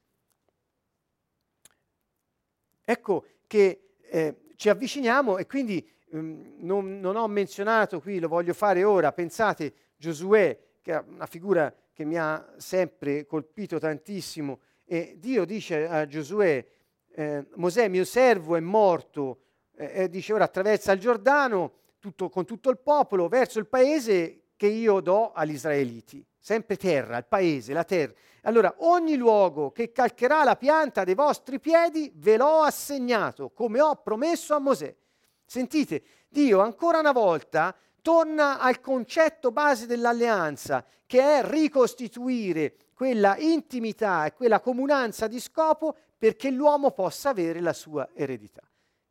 [2.85, 8.53] Ecco che eh, ci avviciniamo e quindi ehm, non, non ho menzionato qui, lo voglio
[8.53, 15.16] fare ora, pensate Giosuè, che è una figura che mi ha sempre colpito tantissimo, e
[15.18, 16.66] Dio dice a Giosuè,
[17.12, 19.42] eh, Mosè mio servo è morto,
[19.76, 24.68] eh, dice ora attraversa il Giordano tutto, con tutto il popolo verso il paese che
[24.68, 28.14] io do agli israeliti, sempre terra, il paese, la terra.
[28.44, 33.96] Allora, ogni luogo che calcherà la pianta dei vostri piedi ve l'ho assegnato, come ho
[33.96, 34.96] promesso a Mosè.
[35.44, 44.26] Sentite, Dio ancora una volta torna al concetto base dell'alleanza, che è ricostituire quella intimità
[44.26, 48.60] e quella comunanza di scopo perché l'uomo possa avere la sua eredità,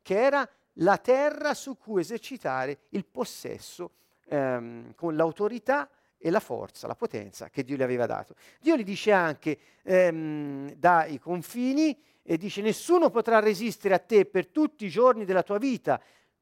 [0.01, 3.91] che era la terra su cui esercitare il possesso
[4.27, 8.35] ehm, con l'autorità e la forza, la potenza che Dio gli aveva dato.
[8.59, 14.47] Dio gli dice anche ehm, dai confini e dice nessuno potrà resistere a te per
[14.47, 15.99] tutti i giorni della tua vita,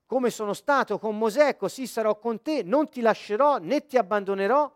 [0.07, 4.73] come sono stato con Mosè, così sarò con te, non ti lascerò né ti abbandonerò.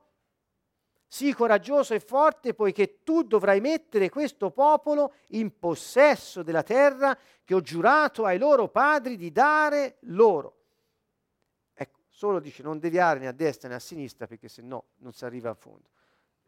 [1.07, 7.53] Sii coraggioso e forte, poiché tu dovrai mettere questo popolo in possesso della terra che
[7.53, 10.57] ho giurato ai loro padri di dare loro.
[11.73, 15.13] Ecco, solo dice non deviare né a destra né a sinistra, perché se no non
[15.13, 15.89] si arriva a fondo.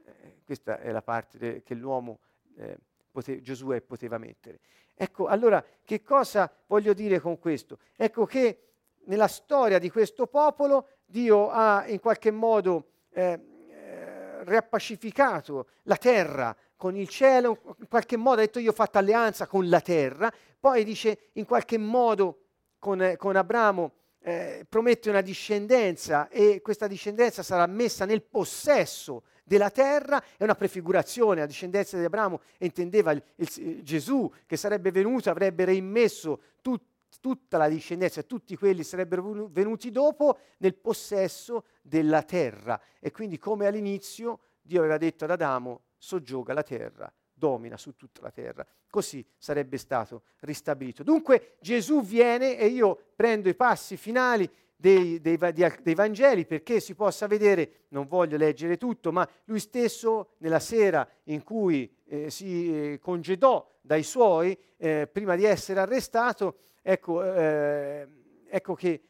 [0.05, 2.19] Eh, questa è la parte de- che l'uomo,
[2.57, 2.77] eh,
[3.11, 4.59] pote- Giosuè poteva mettere.
[4.93, 7.79] Ecco, allora che cosa voglio dire con questo?
[7.95, 8.72] Ecco che
[9.05, 13.39] nella storia di questo popolo Dio ha in qualche modo eh,
[13.69, 18.97] eh, riappacificato la terra con il cielo, in qualche modo ha detto io ho fatto
[18.97, 22.39] alleanza con la terra, poi dice in qualche modo
[22.79, 29.69] con, con Abramo eh, promette una discendenza e questa discendenza sarà messa nel possesso della
[29.69, 35.29] terra, è una prefigurazione, la discendenza di Abramo intendeva il, il, Gesù che sarebbe venuto,
[35.29, 36.91] avrebbe reimmesso tutto
[37.23, 42.77] tutta la discendenza, tutti quelli sarebbero venuti dopo nel possesso della terra.
[42.99, 48.19] E quindi come all'inizio Dio aveva detto ad Adamo, soggioga la terra, domina su tutta
[48.23, 48.67] la terra.
[48.89, 51.01] Così sarebbe stato ristabilito.
[51.01, 56.93] Dunque Gesù viene e io prendo i passi finali dei, dei, dei, Vangeli perché si
[56.93, 62.91] possa vedere, non voglio leggere tutto, ma lui stesso nella sera in cui eh, si
[62.93, 68.07] eh, congedò dai suoi, eh, prima di essere arrestato, ecco, eh,
[68.47, 69.01] ecco che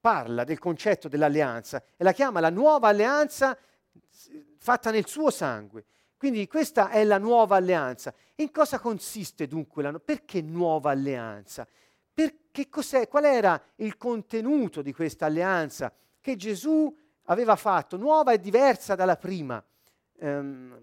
[0.00, 3.58] parla del concetto dell'alleanza e la chiama la nuova alleanza
[4.56, 5.84] fatta nel suo sangue.
[6.16, 8.14] Quindi questa è la nuova alleanza.
[8.36, 11.66] In cosa consiste dunque la perché nuova alleanza?
[12.12, 16.94] Perché cos'è, qual era il contenuto di questa alleanza che Gesù
[17.24, 19.64] aveva fatto, nuova e diversa dalla prima?
[20.18, 20.78] Um,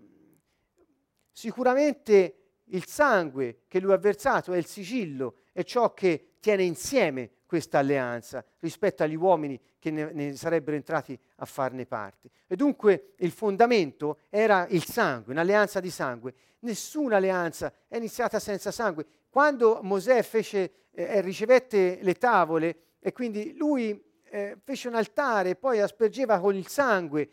[1.32, 2.38] sicuramente
[2.70, 7.80] il sangue che lui ha versato è il sigillo, è ciò che tiene insieme questa
[7.80, 12.30] alleanza rispetto agli uomini che ne, ne, sarebbero entrati a farne parte.
[12.46, 16.36] E dunque il fondamento era il sangue, un'alleanza di sangue.
[16.60, 19.08] Nessuna alleanza è iniziata senza sangue.
[19.32, 25.56] Quando Mosè fece, eh, ricevette le tavole e quindi lui eh, fece un altare e
[25.56, 27.28] poi aspergeva con il sangue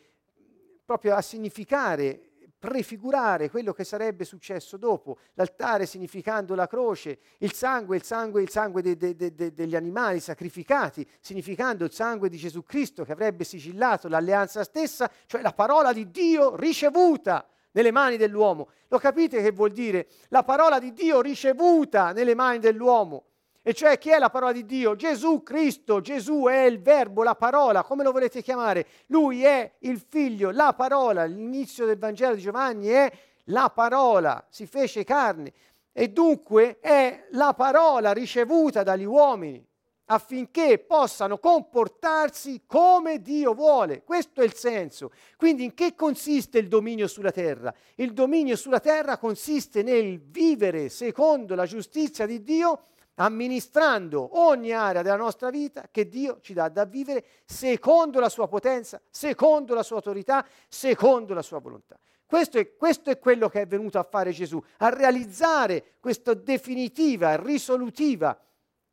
[0.82, 2.33] proprio a significare
[2.64, 8.48] prefigurare quello che sarebbe successo dopo, l'altare significando la croce, il sangue, il sangue, il
[8.48, 13.44] sangue de, de, de, degli animali sacrificati, significando il sangue di Gesù Cristo che avrebbe
[13.44, 18.68] sigillato l'alleanza stessa, cioè la parola di Dio ricevuta nelle mani dell'uomo.
[18.88, 20.06] Lo capite che vuol dire?
[20.28, 23.24] La parola di Dio ricevuta nelle mani dell'uomo.
[23.66, 24.94] E cioè chi è la parola di Dio?
[24.94, 28.86] Gesù Cristo, Gesù è il verbo, la parola, come lo volete chiamare?
[29.06, 33.10] Lui è il figlio, la parola, l'inizio del Vangelo di Giovanni è
[33.44, 35.50] la parola, si fece carne
[35.92, 39.66] e dunque è la parola ricevuta dagli uomini
[40.06, 44.02] affinché possano comportarsi come Dio vuole.
[44.02, 45.10] Questo è il senso.
[45.38, 47.74] Quindi in che consiste il dominio sulla terra?
[47.94, 55.02] Il dominio sulla terra consiste nel vivere secondo la giustizia di Dio amministrando ogni area
[55.02, 59.82] della nostra vita che Dio ci dà da vivere secondo la sua potenza, secondo la
[59.82, 61.98] sua autorità, secondo la sua volontà.
[62.26, 67.36] Questo è, questo è quello che è venuto a fare Gesù, a realizzare questa definitiva,
[67.36, 68.36] risolutiva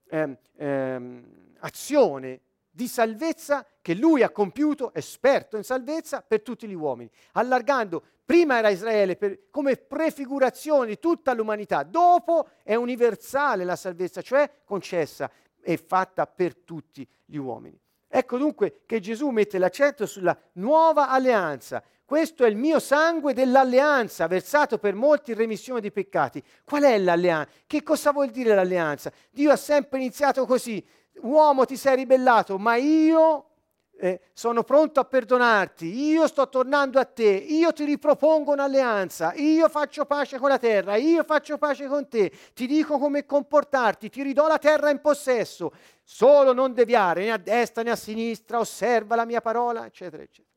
[0.09, 1.23] ehm, ehm,
[1.59, 8.03] azione di salvezza che lui ha compiuto, esperto in salvezza, per tutti gli uomini, allargando
[8.31, 14.49] Prima era Israele per, come prefigurazione di tutta l'umanità, dopo è universale la salvezza, cioè
[14.63, 15.29] concessa
[15.61, 17.77] e fatta per tutti gli uomini.
[18.07, 21.83] Ecco dunque che Gesù mette l'accento sulla nuova alleanza.
[22.05, 26.41] Questo è il mio sangue dell'alleanza, versato per molti in remissione di peccati.
[26.63, 27.51] Qual è l'alleanza?
[27.67, 29.11] Che cosa vuol dire l'alleanza?
[29.29, 30.81] Dio ha sempre iniziato così.
[31.23, 33.50] Uomo ti sei ribellato, ma io
[34.03, 39.69] eh, sono pronto a perdonarti, io sto tornando a te, io ti ripropongo un'alleanza, io
[39.69, 44.23] faccio pace con la terra, io faccio pace con te, ti dico come comportarti, ti
[44.23, 45.71] ridò la terra in possesso,
[46.03, 50.49] solo non deviare né a destra né a sinistra, osserva la mia parola, eccetera, eccetera.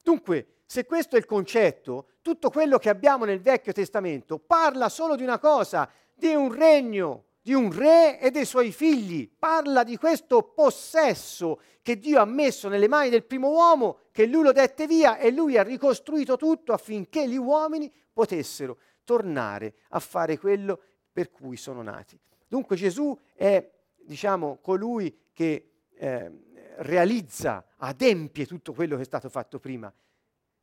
[0.00, 5.16] Dunque, se questo è il concetto, tutto quello che abbiamo nel Vecchio Testamento parla solo
[5.16, 9.30] di una cosa, di un regno di un re e dei suoi figli.
[9.38, 14.42] Parla di questo possesso che Dio ha messo nelle mani del primo uomo, che lui
[14.42, 20.38] lo dette via e lui ha ricostruito tutto affinché gli uomini potessero tornare a fare
[20.38, 20.80] quello
[21.12, 22.18] per cui sono nati.
[22.48, 23.64] Dunque Gesù è,
[23.96, 26.32] diciamo, colui che eh,
[26.78, 29.94] realizza, adempie tutto quello che è stato fatto prima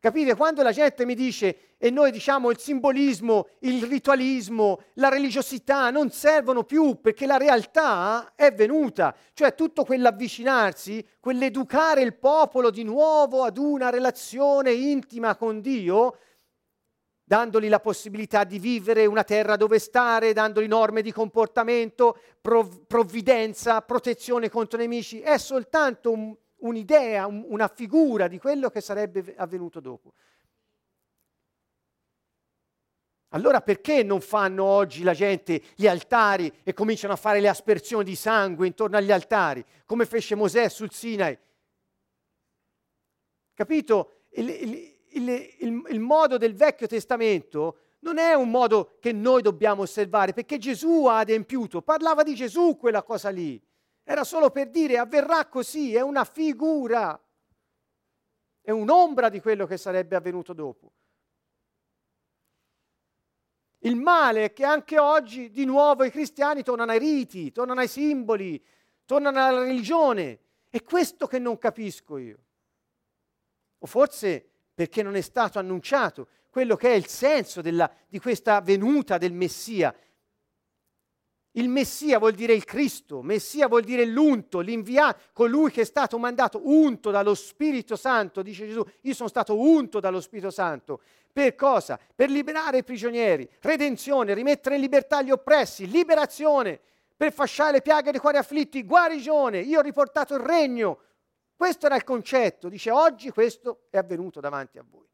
[0.03, 0.35] Capite?
[0.35, 6.09] Quando la gente mi dice, e noi diciamo il simbolismo, il ritualismo, la religiosità non
[6.09, 13.43] servono più perché la realtà è venuta, cioè tutto quell'avvicinarsi, quell'educare il popolo di nuovo
[13.45, 16.17] ad una relazione intima con Dio,
[17.23, 23.79] dandogli la possibilità di vivere una terra dove stare, dandogli norme di comportamento, prov- provvidenza,
[23.79, 29.79] protezione contro nemici, è soltanto un un'idea, un, una figura di quello che sarebbe avvenuto
[29.79, 30.13] dopo.
[33.29, 38.03] Allora perché non fanno oggi la gente gli altari e cominciano a fare le aspersioni
[38.03, 41.37] di sangue intorno agli altari, come fece Mosè sul Sinai?
[43.55, 44.25] Capito?
[44.31, 49.83] Il, il, il, il, modo del Vecchio Testamento non è un modo che noi dobbiamo
[49.83, 53.61] osservare, perché Gesù ha adempiuto, parlava di Gesù quella cosa lì.
[54.03, 57.19] Era solo per dire avverrà così, è una figura,
[58.61, 60.91] è un'ombra di quello che sarebbe avvenuto dopo.
[63.85, 67.89] Il male è che anche oggi di nuovo i cristiani tornano ai riti, tornano ai
[67.89, 68.63] simboli,
[69.05, 70.39] tornano alla religione.
[70.69, 72.37] È questo che non capisco io.
[73.79, 78.61] O forse perché non è stato annunciato quello che è il senso della, di questa
[78.61, 79.93] venuta del Messia,
[81.53, 86.17] il Messia vuol dire il Cristo, Messia vuol dire l'unto, l'inviato, colui che è stato
[86.17, 91.01] mandato unto dallo Spirito Santo, dice Gesù, io sono stato unto dallo Spirito Santo.
[91.31, 91.99] Per cosa?
[92.15, 96.79] Per liberare i prigionieri, redenzione, rimettere in libertà gli oppressi, liberazione,
[97.15, 100.99] per fasciare le piaghe dei cuori afflitti, guarigione, io ho riportato il regno.
[101.55, 105.07] Questo era il concetto, dice oggi questo è avvenuto davanti a voi.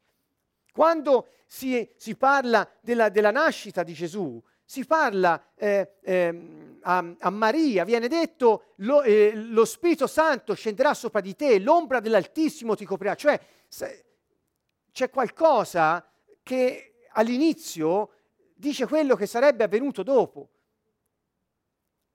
[0.72, 7.30] Quando si, si parla della, della nascita di Gesù, si parla eh, eh, a, a,
[7.30, 12.84] Maria, viene detto lo, eh, lo, Spirito Santo scenderà sopra di te, l'ombra dell'Altissimo ti
[12.84, 14.04] coprirà, cioè se,
[14.92, 16.08] c'è qualcosa
[16.44, 18.10] che all'inizio
[18.54, 20.50] dice quello che sarebbe avvenuto dopo.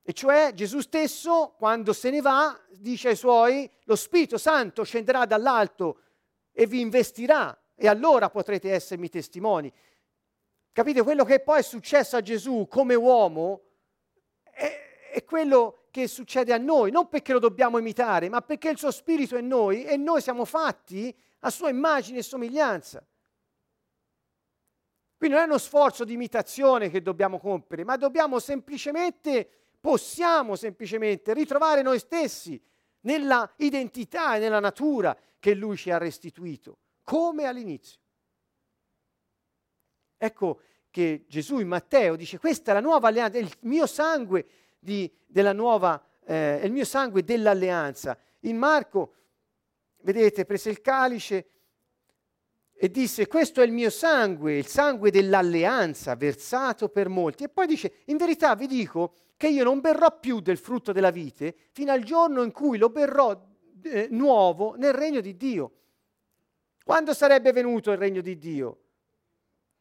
[0.02, 5.26] E cioè Gesù stesso, quando se ne va, dice ai suoi, lo Spirito Santo scenderà
[5.26, 6.04] dall'alto
[6.54, 9.70] e vi investirà e allora potrete essermi testimoni.
[10.76, 11.04] Capite?
[11.04, 13.62] Quello che poi è successo a Gesù come uomo
[14.44, 18.78] è, è, quello che succede a noi, non perché lo dobbiamo imitare, ma perché il
[18.78, 23.08] suo spirito è noi e noi siamo fatti a sua immagine e somiglianza.
[25.16, 29.50] Qui non è uno sforzo di imitazione che dobbiamo compiere, ma dobbiamo semplicemente,
[29.80, 32.62] possiamo semplicemente ritrovare noi stessi
[33.04, 38.04] nella identità e nella natura che Lui ci ha restituito, come all'inizio.
[40.18, 40.60] Ecco
[40.90, 44.46] che Gesù in Matteo dice questa è la nuova alleanza, è il mio sangue
[44.80, 48.18] di, della nuova, eh, il mio sangue dell'alleanza.
[48.42, 49.14] In Marco,
[50.02, 51.50] vedete, prese il calice
[52.78, 57.44] e disse questo è il mio sangue, il sangue dell'alleanza versato per molti.
[57.44, 61.12] E poi dice, in verità vi dico che io non berrò più del frutto della
[61.12, 63.38] vite fino al giorno in cui lo berrò
[63.84, 65.72] eh, nuovo nel regno di Dio.
[66.84, 68.80] Quando sarebbe venuto il regno di Dio?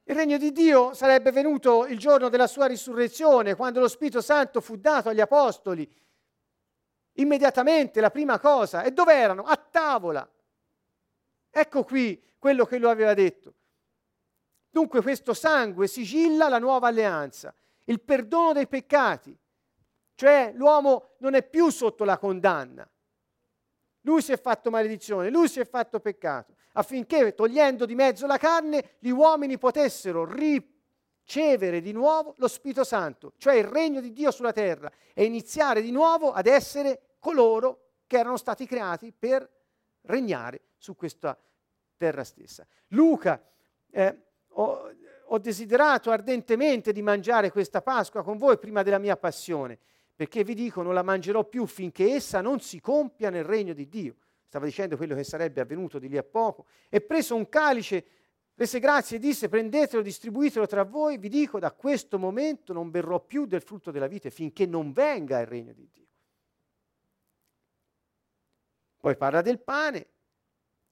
[0.06, 4.60] Il regno di Dio sarebbe venuto il giorno della sua risurrezione, quando lo Spirito Santo
[4.60, 5.90] fu dato agli apostoli.
[7.14, 8.82] Immediatamente la prima cosa.
[8.82, 9.44] E dove erano?
[9.44, 10.28] A tavola.
[11.50, 13.54] Ecco qui quello che lo aveva detto.
[14.68, 19.38] Dunque questo sangue sigilla la nuova alleanza, il perdono dei peccati,
[20.16, 22.86] cioè l'uomo non è più sotto la condanna.
[24.04, 28.38] Lui si è fatto maledizione, lui si è fatto peccato affinché togliendo di mezzo la
[28.38, 34.30] carne gli uomini potessero ricevere di nuovo lo Spirito Santo, cioè il regno di Dio
[34.30, 39.48] sulla terra e iniziare di nuovo ad essere coloro che erano stati creati per
[40.02, 41.38] regnare su questa
[41.96, 42.66] terra stessa.
[42.88, 43.42] Luca,
[43.90, 44.90] eh, ho,
[45.26, 49.78] ho desiderato ardentemente di mangiare questa Pasqua con voi prima della mia passione,
[50.14, 53.88] perché vi dico non la mangerò più finché essa non si compia nel regno di
[53.88, 54.16] Dio.
[54.46, 58.04] Stava dicendo quello che sarebbe avvenuto di lì a poco, e preso un calice,
[58.54, 63.18] rese grazie e disse prendetelo, distribuitelo tra voi, vi dico da questo momento non berrò
[63.18, 66.02] più del frutto della vita finché non venga il regno di Dio.
[69.00, 70.06] Poi parla del pane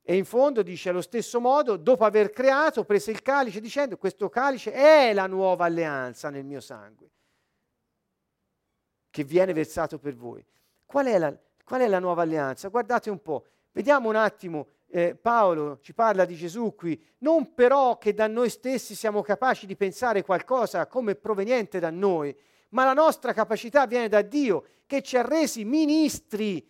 [0.02, 4.28] e in fondo dice allo stesso modo, dopo aver creato, prese il calice dicendo questo
[4.28, 7.10] calice è la nuova alleanza nel mio sangue
[9.12, 10.44] che viene versato per voi.
[10.84, 11.32] Qual è la,
[11.64, 12.66] qual è la nuova alleanza?
[12.66, 17.96] Guardate un po', Vediamo un attimo, eh, Paolo ci parla di Gesù qui, non però
[17.96, 22.36] che da noi stessi siamo capaci di pensare qualcosa come proveniente da noi,
[22.70, 26.68] ma la nostra capacità viene da Dio che ci ha resi ministri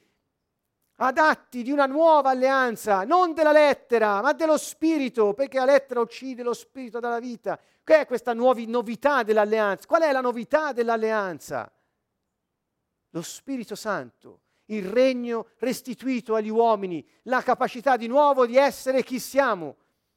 [0.98, 6.44] adatti di una nuova alleanza, non della lettera, ma dello spirito, perché la lettera uccide
[6.44, 7.58] lo spirito dalla vita.
[7.82, 9.86] Che è questa nuovi, novità dell'alleanza?
[9.88, 11.68] Qual è la novità dell'alleanza?
[13.12, 19.18] Lo Spirito Santo il regno restituito agli uomini, la capacità di nuovo di essere chi
[19.18, 19.76] siamo.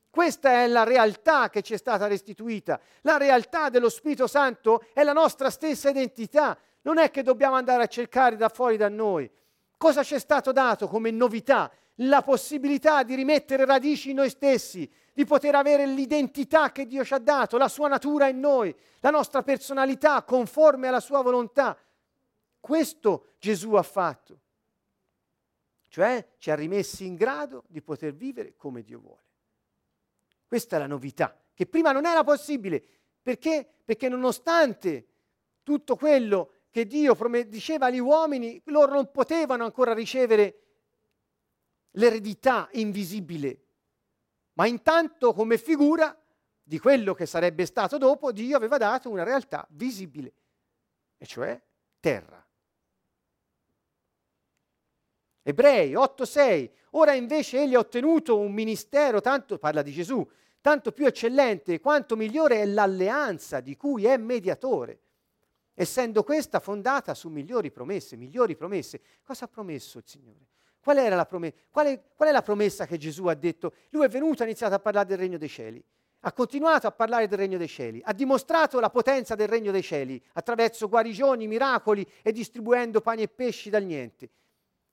[0.10, 2.80] Questa è la realtà che ci è stata restituita.
[3.02, 6.58] La realtà dello Spirito Santo è la nostra stessa identità.
[6.84, 9.30] Non è che dobbiamo andare a cercare da fuori da noi.
[9.78, 11.70] Cosa ci è stato dato come novità?
[12.00, 17.14] La possibilità di rimettere radici in noi stessi, di poter avere l'identità che Dio ci
[17.14, 21.78] ha dato, la sua natura in noi, la nostra personalità conforme alla sua volontà.
[22.66, 24.40] Questo Gesù ha fatto
[25.96, 29.24] cioè ci ha rimessi in grado di poter vivere come Dio vuole.
[30.46, 32.84] Questa è la novità, che prima non era possibile.
[33.22, 33.66] Perché?
[33.86, 35.08] Perché nonostante
[35.64, 37.16] tutto quello che Dio
[37.48, 40.64] diceva agli uomini, loro non potevano ancora ricevere
[41.92, 43.64] l'eredità invisibile.
[44.54, 46.14] Ma intanto come figura
[46.62, 50.34] di quello che sarebbe stato dopo, Dio aveva dato una realtà visibile,
[51.16, 51.58] e cioè
[52.02, 52.45] terra.
[55.48, 56.72] Ebrei 8:6.
[56.92, 60.28] Ora invece egli ha ottenuto un ministero, tanto parla di Gesù,
[60.60, 65.02] tanto più eccellente quanto migliore è l'alleanza di cui è mediatore,
[65.76, 69.00] essendo questa fondata su migliori promesse, migliori promesse.
[69.24, 70.48] Cosa ha promesso il Signore?
[70.80, 71.56] Qual, era la promessa?
[71.70, 73.74] Qual, è, qual è la promessa che Gesù ha detto?
[73.90, 75.84] Lui è venuto e ha iniziato a parlare del regno dei cieli
[76.28, 79.84] ha continuato a parlare del regno dei cieli, ha dimostrato la potenza del regno dei
[79.84, 84.32] cieli attraverso guarigioni, miracoli e distribuendo pani e pesci dal niente.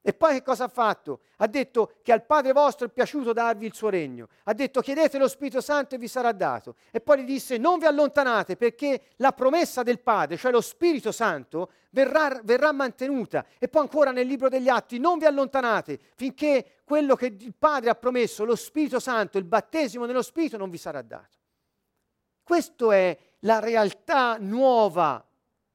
[0.04, 1.20] E poi che cosa ha fatto?
[1.36, 4.28] Ha detto che al Padre vostro è piaciuto darvi il suo regno.
[4.44, 6.74] Ha detto chiedete lo Spirito Santo e vi sarà dato.
[6.90, 11.12] E poi gli disse non vi allontanate perché la promessa del Padre, cioè lo Spirito
[11.12, 13.46] Santo, verrà, verrà mantenuta.
[13.60, 17.90] E poi ancora nel libro degli Atti non vi allontanate finché quello che il Padre
[17.90, 21.38] ha promesso, lo Spirito Santo, il battesimo nello Spirito, non vi sarà dato.
[22.42, 25.24] Questa è la realtà nuova,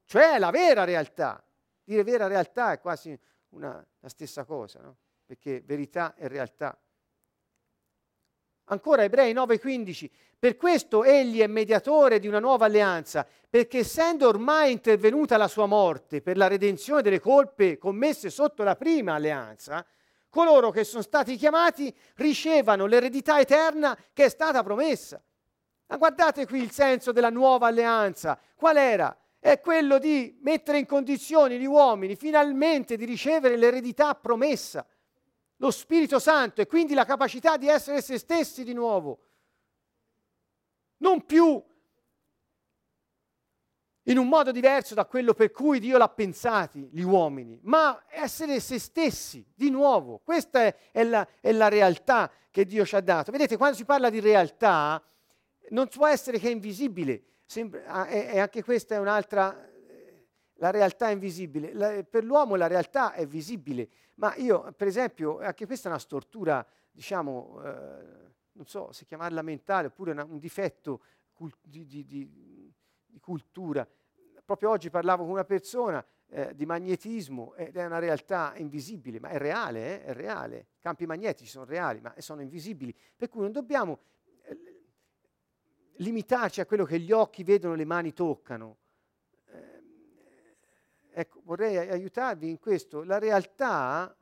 [0.03, 1.41] cioè la vera realtà.
[1.81, 3.17] Dire vera realtà è quasi
[3.49, 4.97] una, la stessa cosa, no?
[5.25, 6.77] perché verità e realtà.
[8.69, 14.71] Ancora Ebrei 9:15, per questo egli è mediatore di una nuova alleanza, perché essendo ormai
[14.71, 19.85] intervenuta la sua morte per la redenzione delle colpe commesse sotto la prima alleanza,
[20.29, 25.21] coloro che sono stati chiamati ricevano l'eredità eterna che è stata promessa.
[25.87, 28.37] Ma guardate qui il senso della nuova alleanza.
[28.55, 29.17] Qual era?
[29.47, 34.85] È quello di mettere in condizione gli uomini finalmente di ricevere l'eredità promessa,
[35.55, 39.19] lo Spirito Santo e quindi la capacità di essere se stessi di nuovo.
[40.97, 41.63] Non più
[44.03, 48.59] in un modo diverso da quello per cui Dio l'ha pensati, gli uomini, ma essere
[48.59, 50.19] se stessi di nuovo.
[50.25, 53.31] Questa è, è, la, è la realtà che Dio ci ha dato.
[53.31, 55.01] Vedete, quando si parla di realtà,
[55.69, 57.23] non può essere che invisibile.
[57.49, 61.73] Sembra, ah, e, anche questa è un'altra, eh, la realtà è invisibile.
[61.73, 65.99] La, per l'uomo la realtà è visibile, ma io, per esempio, anche questa è una
[65.99, 72.05] stortura, diciamo, eh, non so se chiamarla mentale, oppure una, un difetto cult- di, di,
[72.05, 72.29] di,
[73.05, 73.87] di cultura
[74.47, 79.27] proprio oggi parlavo con una persona eh, di magnetismo ed è una realtà invisibile, ma
[79.27, 80.03] è reale, eh?
[80.05, 80.57] è reale.
[80.77, 82.95] I campi magnetici sono reali, ma sono invisibili.
[83.13, 83.99] Per cui non dobbiamo
[85.97, 88.77] limitarci a quello che gli occhi vedono, le mani toccano.
[89.45, 89.83] Eh,
[91.11, 93.03] ecco, vorrei aiutarvi in questo.
[93.03, 94.15] La realtà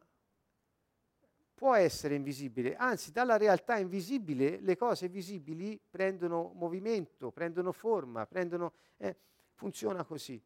[1.53, 8.73] può essere invisibile, anzi dalla realtà invisibile le cose visibili prendono movimento, prendono forma, prendono...
[8.97, 9.15] Eh,
[9.55, 10.41] funziona così.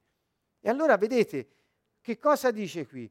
[0.61, 1.47] E allora vedete
[2.01, 3.09] che cosa dice qui?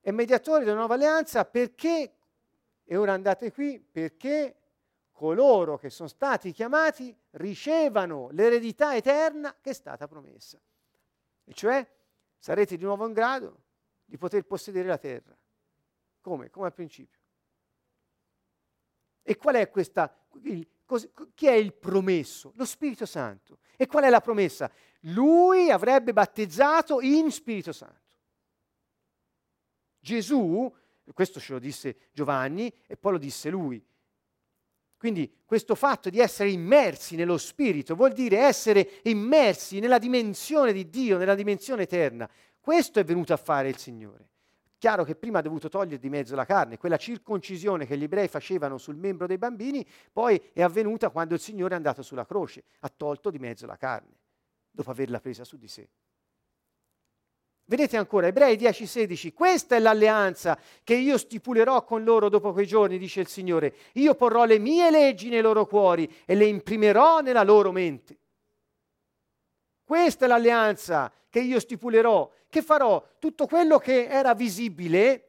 [0.00, 2.12] È mediatore della nuova alleanza perché,
[2.84, 4.56] e ora andate qui, perché
[5.16, 10.60] coloro che sono stati chiamati ricevano l'eredità eterna che è stata promessa.
[11.44, 11.88] E cioè
[12.38, 13.62] sarete di nuovo in grado
[14.04, 15.36] di poter possedere la terra.
[16.20, 16.50] Come?
[16.50, 17.18] Come al principio.
[19.22, 20.14] E qual è questa?
[20.42, 22.52] Il, cos, chi è il promesso?
[22.56, 23.58] Lo Spirito Santo.
[23.76, 24.70] E qual è la promessa?
[25.06, 27.94] lui avrebbe battezzato in Spirito Santo.
[30.00, 30.72] Gesù,
[31.12, 33.84] questo ce lo disse Giovanni e poi lo disse lui.
[34.96, 40.88] Quindi questo fatto di essere immersi nello Spirito vuol dire essere immersi nella dimensione di
[40.88, 42.28] Dio, nella dimensione eterna.
[42.58, 44.30] Questo è venuto a fare il Signore.
[44.78, 48.28] Chiaro che prima ha dovuto togliere di mezzo la carne, quella circoncisione che gli ebrei
[48.28, 52.64] facevano sul membro dei bambini, poi è avvenuta quando il Signore è andato sulla croce,
[52.80, 54.24] ha tolto di mezzo la carne
[54.76, 55.88] dopo averla presa su di sé.
[57.68, 62.96] Vedete ancora, Ebrei 10:16, questa è l'alleanza che io stipulerò con loro dopo quei giorni,
[62.96, 63.74] dice il Signore.
[63.94, 68.18] Io porrò le mie leggi nei loro cuori e le imprimerò nella loro mente.
[69.84, 75.25] Questa è l'alleanza che io stipulerò, che farò tutto quello che era visibile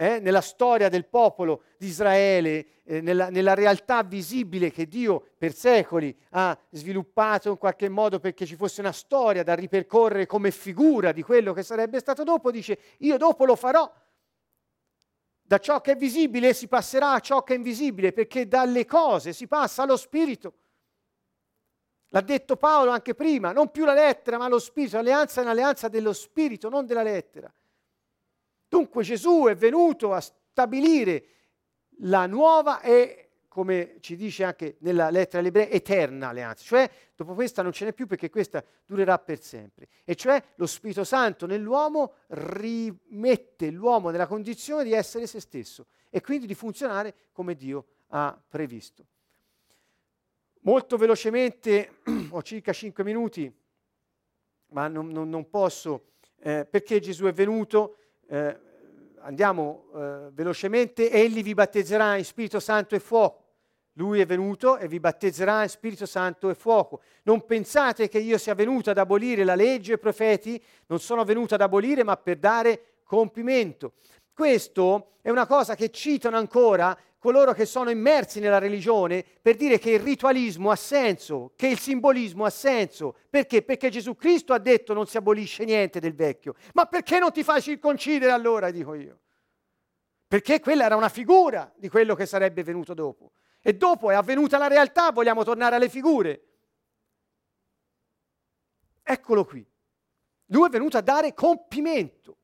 [0.00, 5.52] eh, nella storia del popolo di Israele, eh, nella, nella, realtà visibile che Dio per
[5.52, 11.10] secoli ha sviluppato in qualche modo perché ci fosse una storia da ripercorrere come figura
[11.10, 13.92] di quello che sarebbe stato dopo, dice io dopo lo farò.
[15.42, 19.32] Da ciò che è visibile si passerà a ciò che è invisibile, perché dalle cose
[19.32, 20.52] si passa allo spirito.
[22.10, 25.88] L'ha detto Paolo anche prima, non più la lettera ma lo spirito, l'alleanza è un'alleanza
[25.88, 27.52] dello spirito, non della lettera.
[28.68, 31.24] Dunque Gesù è venuto a stabilire
[32.00, 36.62] la nuova e, come ci dice anche nella lettera agli ebrei, eterna alleanza.
[36.62, 39.88] Cioè, dopo questa non ce n'è più perché questa durerà per sempre.
[40.04, 46.20] E cioè lo Spirito Santo nell'uomo rimette l'uomo nella condizione di essere se stesso e
[46.20, 49.06] quindi di funzionare come Dio ha previsto.
[50.60, 52.00] Molto velocemente,
[52.30, 53.50] ho circa 5 minuti,
[54.70, 56.10] ma non, non, non posso,
[56.40, 57.96] eh, perché Gesù è venuto
[58.28, 58.58] eh,
[59.20, 63.46] andiamo eh, velocemente, egli vi battezzerà in Spirito Santo e fuoco.
[63.94, 67.00] Lui è venuto e vi battezzerà in Spirito Santo e fuoco.
[67.24, 71.24] Non pensate che io sia venuto ad abolire la legge e i profeti, non sono
[71.24, 73.94] venuto ad abolire ma per dare compimento.
[74.32, 79.78] Questo è una cosa che citano ancora coloro che sono immersi nella religione per dire
[79.78, 83.16] che il ritualismo ha senso, che il simbolismo ha senso.
[83.28, 83.62] Perché?
[83.62, 86.54] Perché Gesù Cristo ha detto non si abolisce niente del vecchio.
[86.74, 89.18] Ma perché non ti fai circoncidere allora, dico io?
[90.26, 93.32] Perché quella era una figura di quello che sarebbe venuto dopo.
[93.60, 96.42] E dopo è avvenuta la realtà, vogliamo tornare alle figure.
[99.02, 99.66] Eccolo qui.
[100.50, 102.36] Lui è venuto a dare compimento.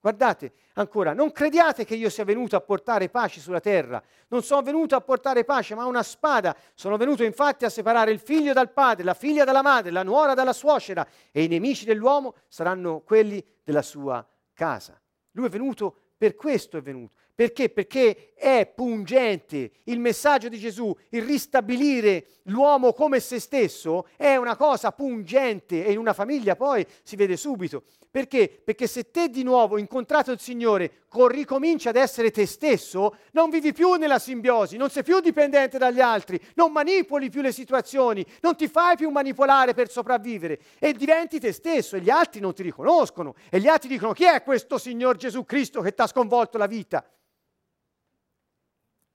[0.00, 4.02] Guardate, ancora, non crediate che io sia venuto a portare pace sulla terra.
[4.28, 6.56] Non sono venuto a portare pace, ma una spada.
[6.74, 10.34] Sono venuto infatti a separare il figlio dal padre, la figlia dalla madre, la nuora
[10.34, 15.00] dalla suocera, e i nemici dell'uomo saranno quelli della sua casa.
[15.32, 17.16] Lui è venuto, per questo è venuto.
[17.34, 17.68] Perché?
[17.68, 24.56] Perché è pungente il messaggio di Gesù, il ristabilire l'uomo come se stesso è una
[24.56, 27.82] cosa pungente e in una famiglia poi si vede subito
[28.14, 28.62] Perché?
[28.64, 33.72] Perché se te di nuovo, incontrato il Signore, ricominci ad essere te stesso, non vivi
[33.72, 38.54] più nella simbiosi, non sei più dipendente dagli altri, non manipoli più le situazioni, non
[38.54, 42.62] ti fai più manipolare per sopravvivere e diventi te stesso e gli altri non ti
[42.62, 46.56] riconoscono e gli altri dicono chi è questo Signor Gesù Cristo che ti ha sconvolto
[46.56, 47.04] la vita?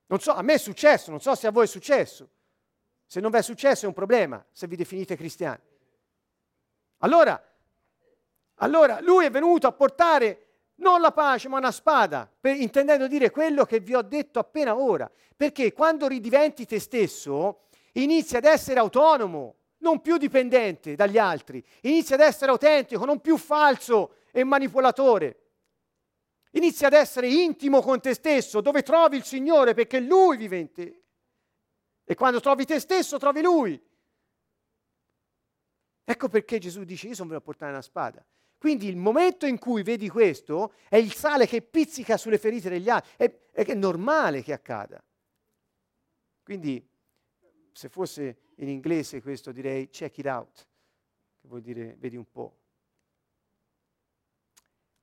[0.09, 2.29] Non so, a me è successo, non so se a voi è successo.
[3.05, 5.61] Se non vi è successo è un problema, se vi definite cristiani.
[6.99, 7.41] Allora,
[8.55, 10.45] allora, lui è venuto a portare
[10.75, 14.75] non la pace, ma una spada, per, intendendo dire quello che vi ho detto appena
[14.75, 15.09] ora.
[15.35, 22.13] Perché quando ridiventi te stesso, inizi ad essere autonomo, non più dipendente dagli altri, inizi
[22.13, 25.37] ad essere autentico, non più falso e manipolatore.
[26.51, 30.71] Inizi ad essere intimo con te stesso, dove trovi il Signore perché Lui vive in
[30.71, 31.03] te.
[32.03, 33.79] E quando trovi te stesso, trovi Lui.
[36.03, 38.25] Ecco perché Gesù dice: Io sono venuto a portare una spada.
[38.57, 42.89] Quindi il momento in cui vedi questo è il sale che pizzica sulle ferite degli
[42.89, 45.01] altri, è, è normale che accada.
[46.43, 46.85] Quindi
[47.71, 50.67] se fosse in inglese questo direi check it out,
[51.39, 52.58] che vuol dire vedi un po'.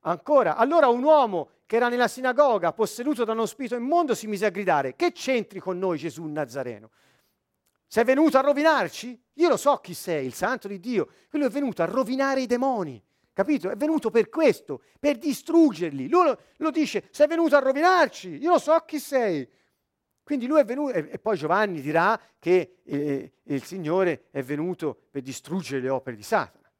[0.07, 4.45] Ancora, allora un uomo che era nella sinagoga, posseduto da uno spirito immondo, si mise
[4.45, 6.91] a gridare, che c'entri con noi Gesù Nazareno?
[7.85, 9.21] Sei venuto a rovinarci?
[9.33, 11.09] Io lo so chi sei, il santo di Dio.
[11.29, 13.03] Quello è venuto a rovinare i demoni.
[13.33, 13.69] Capito?
[13.69, 16.07] È venuto per questo, per distruggerli.
[16.07, 19.47] Lui lo, lo, dice, sei venuto a rovinarci, io lo so chi sei.
[20.23, 25.07] Quindi lui è venuto, e, e poi Giovanni dirà che eh, il Signore è venuto
[25.11, 26.71] per distruggere le opere di Satana.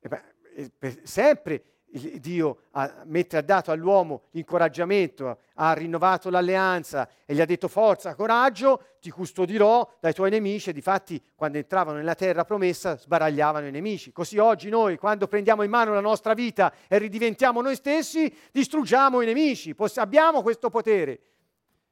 [0.00, 1.73] E beh, sempre
[2.18, 8.16] Dio ha, mette, ha dato all'uomo l'incoraggiamento, ha rinnovato l'alleanza e gli ha detto forza,
[8.16, 13.70] coraggio, ti custodirò dai tuoi nemici e difatti quando entravano nella terra promessa sbaragliavano i
[13.70, 14.10] nemici.
[14.10, 19.20] Così oggi noi quando prendiamo in mano la nostra vita e ridiventiamo noi stessi, distruggiamo
[19.20, 21.20] i nemici, Poss- abbiamo questo potere.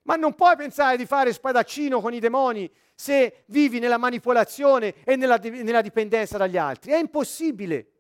[0.03, 5.15] Ma non puoi pensare di fare spadaccino con i demoni se vivi nella manipolazione e
[5.15, 6.91] nella, nella dipendenza dagli altri.
[6.91, 7.92] È impossibile.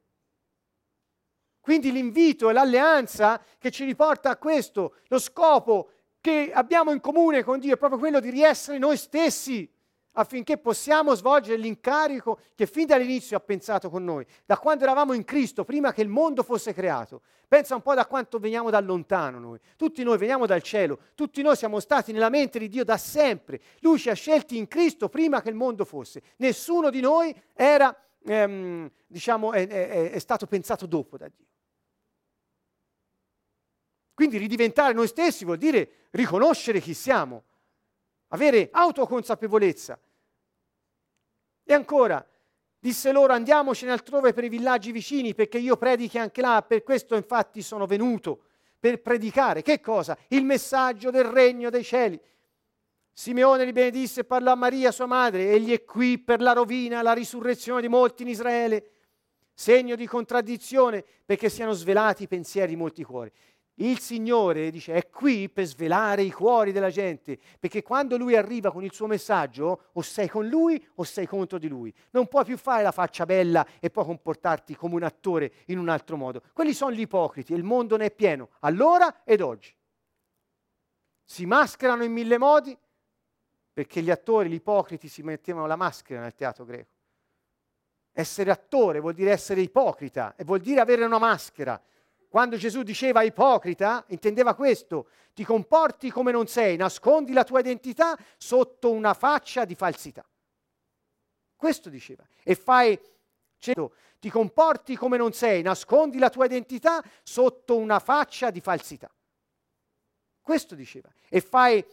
[1.62, 5.90] Quindi l'invito e l'alleanza che ci riporta a questo, lo scopo
[6.20, 9.70] che abbiamo in comune con Dio è proprio quello di riessere noi stessi
[10.12, 15.24] affinché possiamo svolgere l'incarico che fin dall'inizio ha pensato con noi, da quando eravamo in
[15.24, 17.22] Cristo, prima che il mondo fosse creato.
[17.48, 19.58] Pensa un po' da quanto veniamo da lontano noi.
[19.76, 23.60] Tutti noi veniamo dal cielo, tutti noi siamo stati nella mente di Dio da sempre.
[23.80, 26.22] Lui ci ha scelti in Cristo prima che il mondo fosse.
[26.36, 27.94] Nessuno di noi era,
[28.24, 31.51] ehm, diciamo, è, è, è stato pensato dopo da Dio.
[34.14, 37.44] Quindi ridiventare noi stessi vuol dire riconoscere chi siamo,
[38.28, 39.98] avere autoconsapevolezza.
[41.64, 42.24] E ancora,
[42.78, 47.14] disse loro andiamocene altrove per i villaggi vicini perché io predichi anche là, per questo
[47.14, 48.44] infatti sono venuto,
[48.78, 49.62] per predicare.
[49.62, 50.18] Che cosa?
[50.28, 52.20] Il messaggio del regno dei cieli.
[53.12, 57.02] Simeone li benedisse e parlò a Maria, sua madre, egli è qui per la rovina,
[57.02, 58.90] la risurrezione di molti in Israele,
[59.54, 63.30] segno di contraddizione perché siano svelati i pensieri di molti cuori.
[63.77, 68.70] Il Signore dice è qui per svelare i cuori della gente, perché quando Lui arriva
[68.70, 71.93] con il suo messaggio o sei con Lui o sei contro di Lui.
[72.11, 75.89] Non puoi più fare la faccia bella e poi comportarti come un attore in un
[75.89, 76.43] altro modo.
[76.53, 79.75] Quelli sono gli ipocriti, il mondo ne è pieno, allora ed oggi.
[81.25, 82.77] Si mascherano in mille modi
[83.73, 86.93] perché gli attori, gli ipocriti si mettevano la maschera nel teatro greco.
[88.12, 91.81] Essere attore vuol dire essere ipocrita e vuol dire avere una maschera
[92.33, 98.16] quando Gesù diceva ipocrita, intendeva questo, ti comporti come non sei, nascondi la tua identità
[98.39, 100.26] sotto una faccia di falsità.
[101.55, 102.26] Questo diceva.
[102.43, 102.99] E fai,
[104.18, 109.12] ti comporti come non sei, nascondi la tua identità sotto una faccia di falsità.
[110.41, 111.12] Questo diceva.
[111.28, 111.85] E fai,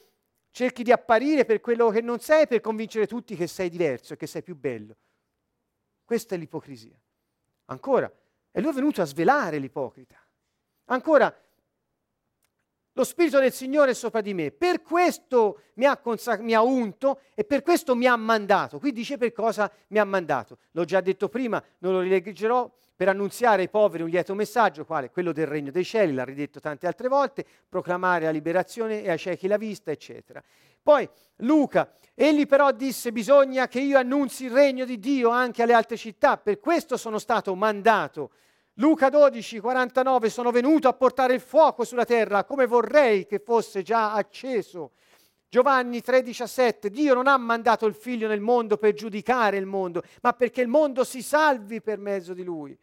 [0.51, 4.15] cerchi di apparire per quello che non sei per convincere tutti che sei diverso e
[4.15, 4.95] che sei più bello.
[6.05, 6.97] Questa è l'ipocrisia.
[7.65, 8.09] Ancora,
[8.51, 10.17] e lui è venuto a svelare l'ipocrita.
[10.91, 11.33] Ancora,
[12.93, 16.61] lo Spirito del Signore è sopra di me, per questo mi ha, consac- mi ha,
[16.61, 18.79] unto e per questo mi ha mandato.
[18.79, 20.57] Qui dice per cosa mi ha mandato.
[20.71, 25.09] L'ho già detto prima, non lo rileggerò, per annunziare ai poveri un lieto messaggio, quale
[25.09, 29.17] quello del regno dei cieli, l'ha ridetto tante altre volte, proclamare la liberazione e ai
[29.17, 30.43] ciechi la vista, eccetera.
[30.81, 35.73] Poi Luca, egli però disse bisogna che io annunzi il regno di Dio anche alle
[35.73, 38.31] altre città, per questo sono stato mandato
[38.75, 43.81] Luca 12, 49, sono venuto a portare il fuoco sulla terra come vorrei che fosse
[43.81, 44.91] già acceso.
[45.49, 50.33] Giovanni 3:17, Dio non ha mandato il figlio nel mondo per giudicare il mondo, ma
[50.33, 52.77] perché il mondo si salvi per mezzo di lui.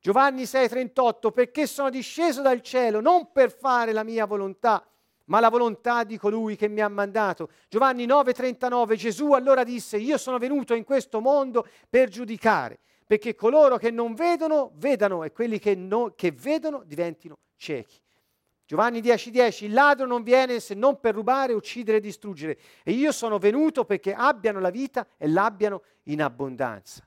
[0.00, 4.86] Giovanni 6:38, perché sono disceso dal cielo non per fare la mia volontà,
[5.26, 7.50] ma la volontà di colui che mi ha mandato.
[7.68, 12.80] Giovanni 9:39, Gesù allora disse, io sono venuto in questo mondo per giudicare,
[13.14, 18.02] perché coloro che non vedono vedano e quelli che, no, che vedono diventino ciechi.
[18.66, 22.90] Giovanni 10:10, 10, il ladro non viene se non per rubare, uccidere e distruggere, e
[22.90, 27.06] io sono venuto perché abbiano la vita e l'abbiano in abbondanza.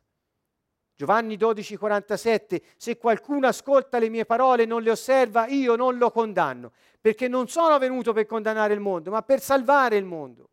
[0.96, 6.10] Giovanni 12:47, se qualcuno ascolta le mie parole e non le osserva, io non lo
[6.10, 10.52] condanno, perché non sono venuto per condannare il mondo, ma per salvare il mondo.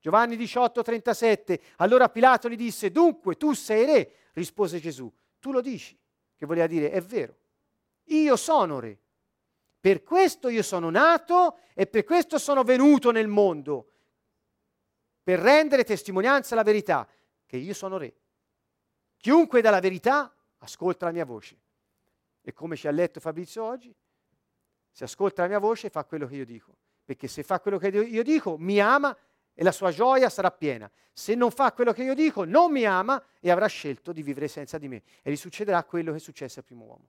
[0.00, 5.98] Giovanni 18:37, allora Pilato gli disse, dunque tu sei re, rispose Gesù, tu lo dici,
[6.36, 7.36] che voleva dire, è vero,
[8.04, 8.98] io sono re,
[9.80, 13.92] per questo io sono nato e per questo sono venuto nel mondo,
[15.22, 17.06] per rendere testimonianza alla verità,
[17.46, 18.14] che io sono re.
[19.16, 21.58] Chiunque dà la verità ascolta la mia voce.
[22.40, 23.94] E come ci ha letto Fabrizio oggi,
[24.90, 26.76] se ascolta la mia voce fa quello che io dico.
[27.04, 29.16] Perché se fa quello che io dico, mi ama
[29.58, 30.88] e la sua gioia sarà piena.
[31.12, 34.46] Se non fa quello che io dico, non mi ama e avrà scelto di vivere
[34.46, 35.02] senza di me.
[35.20, 37.08] E gli succederà quello che è successo al primo uomo.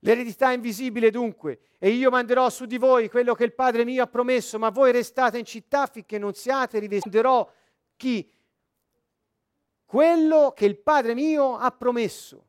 [0.00, 4.08] L'eredità invisibile dunque, e io manderò su di voi quello che il Padre mio ha
[4.08, 7.48] promesso, ma voi restate in città finché non siate, rivenderò
[7.94, 8.28] chi
[9.84, 12.48] quello che il Padre mio ha promesso.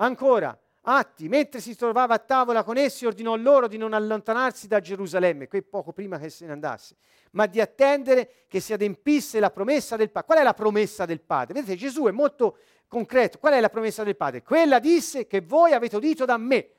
[0.00, 0.60] Ancora,
[0.90, 5.46] Atti, mentre si trovava a tavola con essi, ordinò loro di non allontanarsi da Gerusalemme,
[5.46, 6.96] qui poco prima che se ne andasse,
[7.32, 10.26] ma di attendere che si adempisse la promessa del Padre.
[10.26, 11.52] Qual è la promessa del Padre?
[11.52, 12.56] Vedete, Gesù è molto
[12.88, 13.38] concreto.
[13.38, 14.42] Qual è la promessa del Padre?
[14.42, 16.70] Quella disse che voi avete udito da me.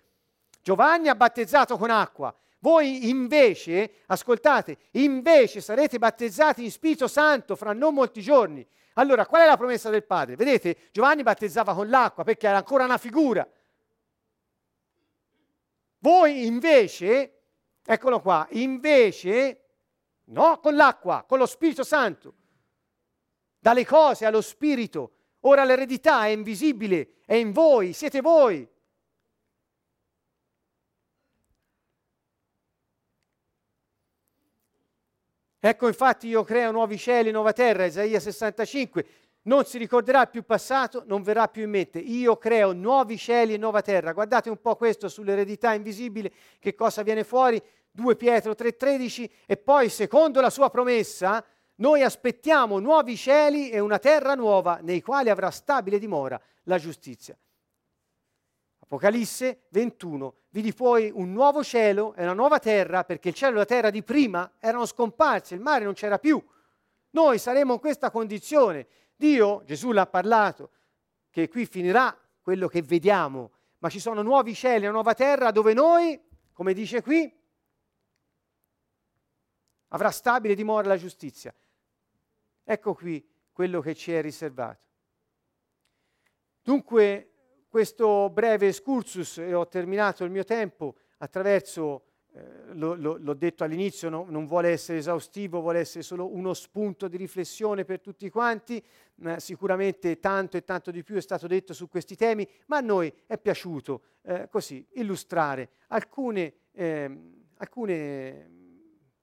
[0.64, 2.36] Giovanni ha battezzato con acqua.
[2.62, 8.68] Voi invece, ascoltate, invece sarete battezzati in Spirito Santo fra non molti giorni.
[8.94, 10.36] Allora, qual è la promessa del Padre?
[10.36, 13.48] Vedete, Giovanni battezzava con l'acqua perché era ancora una figura.
[16.00, 17.42] Voi invece,
[17.86, 19.66] eccolo qua, invece,
[20.26, 22.34] no, con l'acqua, con lo Spirito Santo,
[23.60, 25.14] dalle cose allo Spirito.
[25.42, 28.68] Ora l'eredità è invisibile, è in voi, siete voi.
[35.62, 39.06] Ecco infatti io creo nuovi cieli, nuova terra, Isaia 65,
[39.44, 42.00] non si ricorderà più passato, non verrà più in mente.
[42.00, 44.14] Io creo nuovi cieli e nuova terra.
[44.14, 47.62] Guardate un po' questo sull'eredità invisibile, che cosa viene fuori,
[47.92, 51.44] 2 Pietro 3:13 e poi secondo la sua promessa
[51.76, 57.38] noi aspettiamo nuovi cieli e una terra nuova nei quali avrà stabile dimora la giustizia.
[58.80, 63.58] Apocalisse 21, vidi poi un nuovo cielo e una nuova terra, perché il cielo e
[63.60, 66.44] la terra di prima erano scomparsi, il mare non c'era più.
[67.12, 68.88] Noi saremo in questa condizione.
[69.20, 70.72] Dio, Gesù l'ha parlato,
[71.30, 75.74] che qui finirà quello che vediamo, ma ci sono nuovi cieli una nuova terra dove
[75.74, 76.18] noi,
[76.54, 77.30] come dice qui,
[79.90, 81.54] avrà stabile dimora la giustizia.
[82.64, 84.88] Ecco qui quello che ci è riservato.
[86.62, 92.09] Dunque questo breve excursus e ho terminato il mio tempo attraverso,
[92.74, 97.08] lo, lo, l'ho detto all'inizio, no, non vuole essere esaustivo, vuole essere solo uno spunto
[97.08, 98.84] di riflessione per tutti quanti,
[99.16, 102.82] ma sicuramente tanto e tanto di più è stato detto su questi temi, ma a
[102.82, 107.18] noi è piaciuto eh, così illustrare alcune, eh,
[107.58, 108.50] alcune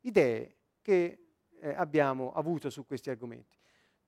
[0.01, 1.19] idee che
[1.61, 3.57] eh, abbiamo avuto su questi argomenti.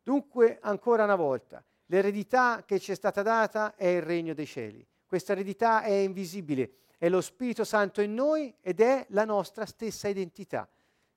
[0.03, 4.87] Dunque, ancora una volta, L'eredità che ci è stata data è il regno dei cieli.
[5.09, 10.07] Questa eredità è invisibile, è lo Spirito Santo in noi ed è la nostra stessa
[10.07, 10.69] identità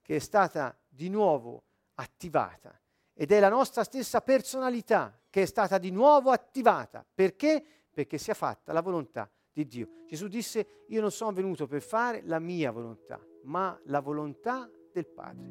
[0.01, 1.63] che è stata di nuovo
[1.95, 2.79] attivata
[3.13, 7.05] ed è la nostra stessa personalità che è stata di nuovo attivata.
[7.13, 7.61] Perché?
[7.91, 9.89] Perché sia fatta la volontà di Dio.
[10.07, 15.05] Gesù disse, io non sono venuto per fare la mia volontà, ma la volontà del
[15.05, 15.49] Padre.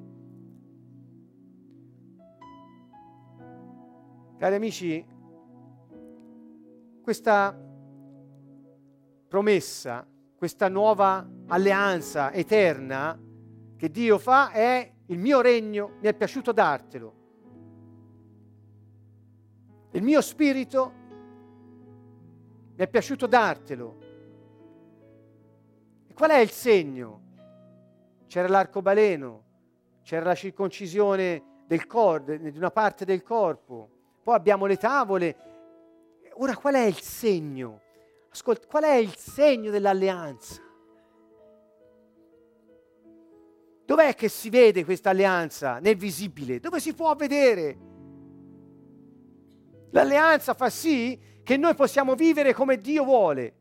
[4.39, 5.07] Cari amici,
[7.03, 7.69] questa
[9.31, 10.05] promessa,
[10.37, 13.17] questa nuova alleanza eterna
[13.77, 17.15] che Dio fa è il mio regno, mi è piaciuto dartelo.
[19.93, 20.93] Il mio spirito
[22.75, 23.99] mi è piaciuto dartelo.
[26.09, 27.21] E qual è il segno?
[28.27, 29.45] C'era l'arcobaleno,
[30.03, 35.37] c'era la circoncisione del corpo, di una parte del corpo poi abbiamo le tavole.
[36.35, 37.81] Ora qual è il segno?
[38.33, 40.63] Ascolta, qual è il segno dell'alleanza?
[43.85, 46.61] Dov'è che si vede questa alleanza nel visibile?
[46.61, 47.77] Dove si può vedere?
[49.91, 53.53] L'alleanza fa sì che noi possiamo vivere come Dio vuole,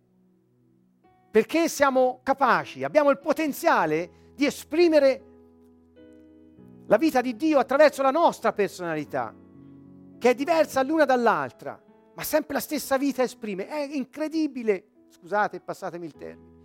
[1.31, 5.23] perché siamo capaci, abbiamo il potenziale di esprimere
[6.85, 9.33] la vita di Dio attraverso la nostra personalità,
[10.19, 11.81] che è diversa l'una dall'altra,
[12.19, 13.65] ma sempre la stessa vita esprime.
[13.65, 15.05] È incredibile.
[15.07, 16.57] Scusate, passatemi il termine.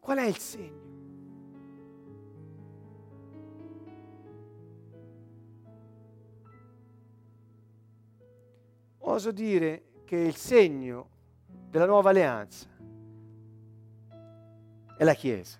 [0.00, 0.88] Qual è il segno?
[9.00, 11.10] Oso dire che il segno
[11.68, 12.66] della nuova alleanza
[14.96, 15.59] è la Chiesa,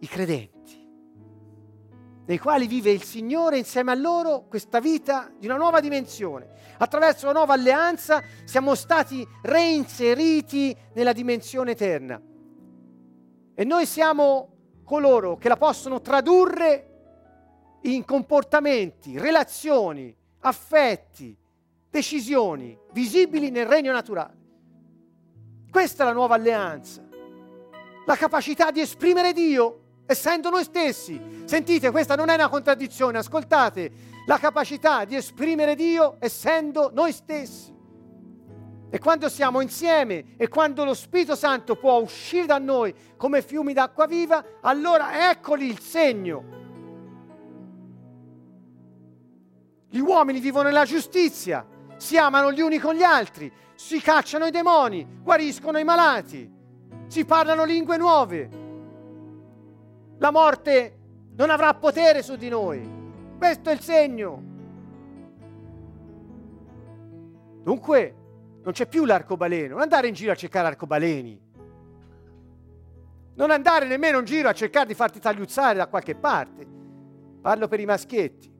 [0.00, 0.88] i credenti,
[2.26, 6.48] nei quali vive il Signore insieme a loro questa vita di una nuova dimensione.
[6.78, 12.20] Attraverso la nuova alleanza siamo stati reinseriti nella dimensione eterna
[13.54, 14.48] e noi siamo
[14.84, 16.86] coloro che la possono tradurre
[17.82, 21.36] in comportamenti, relazioni, affetti,
[21.90, 24.38] decisioni visibili nel regno naturale.
[25.70, 27.06] Questa è la nuova alleanza.
[28.06, 29.79] La capacità di esprimere Dio
[30.10, 31.42] essendo noi stessi.
[31.44, 33.92] Sentite, questa non è una contraddizione, ascoltate,
[34.26, 37.72] la capacità di esprimere Dio essendo noi stessi.
[38.90, 43.72] E quando siamo insieme e quando lo Spirito Santo può uscire da noi come fiumi
[43.72, 46.58] d'acqua viva, allora eccoli il segno
[49.92, 54.52] Gli uomini vivono nella giustizia, si amano gli uni con gli altri, si cacciano i
[54.52, 56.48] demoni, guariscono i malati,
[57.08, 58.69] si parlano lingue nuove.
[60.20, 60.98] La morte
[61.34, 62.86] non avrà potere su di noi.
[63.38, 64.42] Questo è il segno.
[67.62, 68.14] Dunque,
[68.62, 71.48] non c'è più l'arcobaleno, non andare in giro a cercare arcobaleni.
[73.34, 76.66] Non andare nemmeno in giro a cercare di farti tagliuzzare da qualche parte.
[77.40, 78.52] Parlo per i maschietti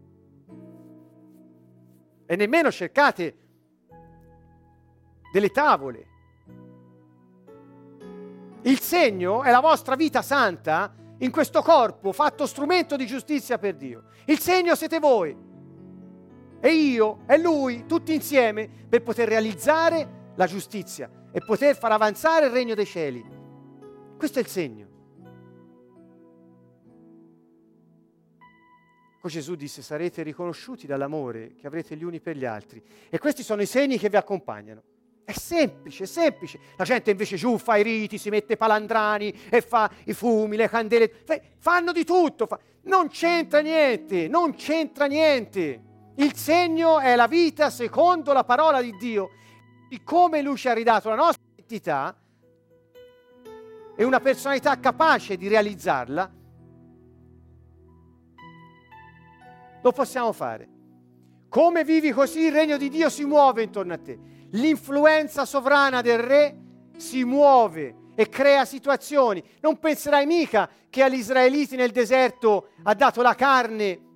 [2.24, 3.36] e nemmeno cercate
[5.30, 6.06] delle tavole.
[8.62, 13.76] Il segno è la vostra vita santa in questo corpo fatto strumento di giustizia per
[13.76, 14.04] Dio.
[14.26, 15.36] Il segno siete voi
[16.60, 22.46] e io e lui tutti insieme per poter realizzare la giustizia e poter far avanzare
[22.46, 23.24] il regno dei cieli.
[24.16, 24.88] Questo è il segno.
[29.20, 32.82] Poi Gesù disse, sarete riconosciuti dall'amore che avrete gli uni per gli altri.
[33.10, 34.82] E questi sono i segni che vi accompagnano.
[35.30, 36.58] È semplice, è semplice.
[36.76, 40.68] La gente invece giù fa i riti, si mette palandrani e fa i fumi, le
[40.68, 41.22] candele.
[41.58, 42.46] Fanno di tutto.
[42.46, 42.58] Fa...
[42.82, 45.82] Non c'entra niente, non c'entra niente.
[46.16, 49.30] Il segno è la vita secondo la parola di Dio.
[49.88, 52.16] Di come Lui ci ha ridato la nostra identità
[53.94, 56.38] e una personalità capace di realizzarla
[59.82, 60.68] Lo possiamo fare.
[61.48, 64.18] Come vivi così il regno di Dio si muove intorno a te.
[64.52, 66.56] L'influenza sovrana del re
[66.96, 69.42] si muove e crea situazioni.
[69.60, 74.08] Non penserai mica che agli israeliti nel deserto ha dato la carne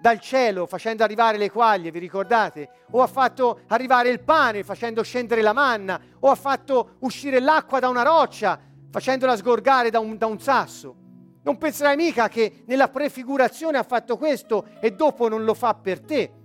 [0.00, 2.68] dal cielo facendo arrivare le quaglie, vi ricordate?
[2.90, 7.78] O ha fatto arrivare il pane facendo scendere la manna, o ha fatto uscire l'acqua
[7.78, 8.58] da una roccia
[8.90, 10.96] facendola sgorgare da un, da un sasso.
[11.44, 16.00] Non penserai mica che nella prefigurazione ha fatto questo e dopo non lo fa per
[16.00, 16.41] te.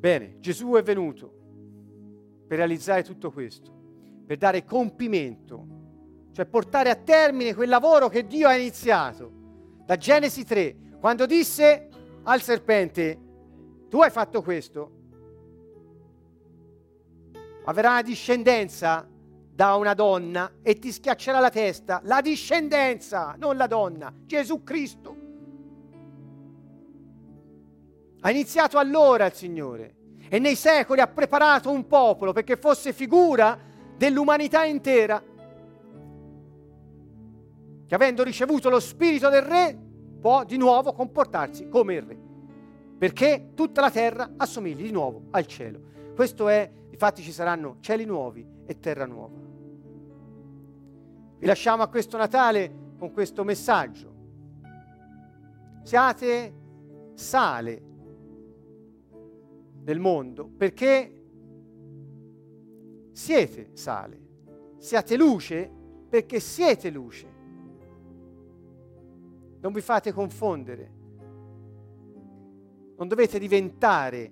[0.00, 1.30] Bene, Gesù è venuto
[2.48, 3.70] per realizzare tutto questo,
[4.24, 5.66] per dare compimento,
[6.32, 9.30] cioè portare a termine quel lavoro che Dio ha iniziato.
[9.84, 11.88] Da Genesi 3, quando disse
[12.22, 13.18] al serpente,
[13.90, 14.90] tu hai fatto questo?
[17.66, 19.06] Avrà una discendenza
[19.52, 22.00] da una donna e ti schiaccerà la testa.
[22.04, 25.19] La discendenza, non la donna, Gesù Cristo.
[28.20, 29.94] Ha iniziato allora il Signore
[30.28, 33.58] e nei secoli ha preparato un popolo perché fosse figura
[33.96, 35.22] dell'umanità intera,
[37.86, 39.78] che avendo ricevuto lo spirito del Re
[40.20, 42.28] può di nuovo comportarsi come il Re
[43.00, 45.80] perché tutta la terra assomigli di nuovo al cielo.
[46.14, 49.38] Questo è, infatti ci saranno cieli nuovi e terra nuova.
[51.38, 54.12] Vi lasciamo a questo Natale con questo messaggio.
[55.82, 56.54] Siate
[57.14, 57.82] sale
[59.90, 61.24] del mondo perché
[63.10, 64.28] siete sale.
[64.78, 65.68] Siate luce
[66.08, 67.26] perché siete luce.
[69.60, 70.98] Non vi fate confondere
[72.96, 74.30] Non dovete diventare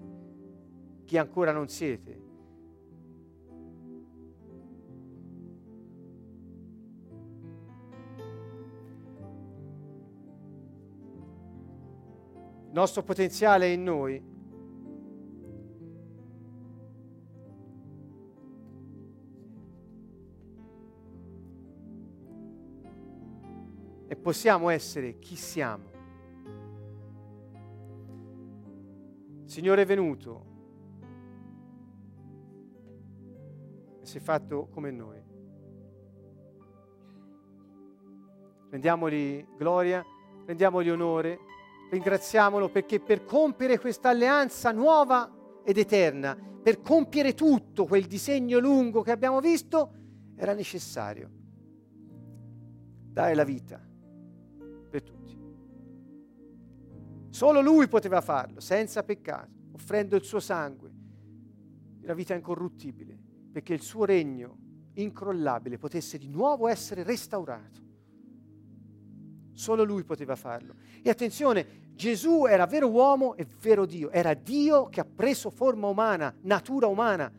[1.05, 2.11] chi ancora non siete.
[12.67, 14.37] Il nostro potenziale è in noi.
[24.19, 25.97] Possiamo essere chi siamo.
[29.45, 30.45] Signore è venuto
[34.03, 35.23] e si è fatto come noi.
[38.71, 40.05] Rendiamogli gloria,
[40.45, 41.39] rendiamogli onore,
[41.91, 49.01] ringraziamolo perché per compiere questa alleanza nuova ed eterna, per compiere tutto quel disegno lungo
[49.01, 49.93] che abbiamo visto,
[50.37, 51.31] era necessario
[53.11, 53.88] dare la vita
[57.31, 60.91] Solo lui poteva farlo, senza peccato, offrendo il suo sangue,
[62.03, 63.19] la vita incorruttibile,
[63.53, 64.57] perché il suo regno
[64.95, 67.87] incrollabile potesse di nuovo essere restaurato.
[69.53, 70.75] Solo lui poteva farlo.
[71.03, 75.89] E attenzione, Gesù era vero uomo e vero Dio, era Dio che ha preso forma
[75.89, 77.31] umana, natura umana,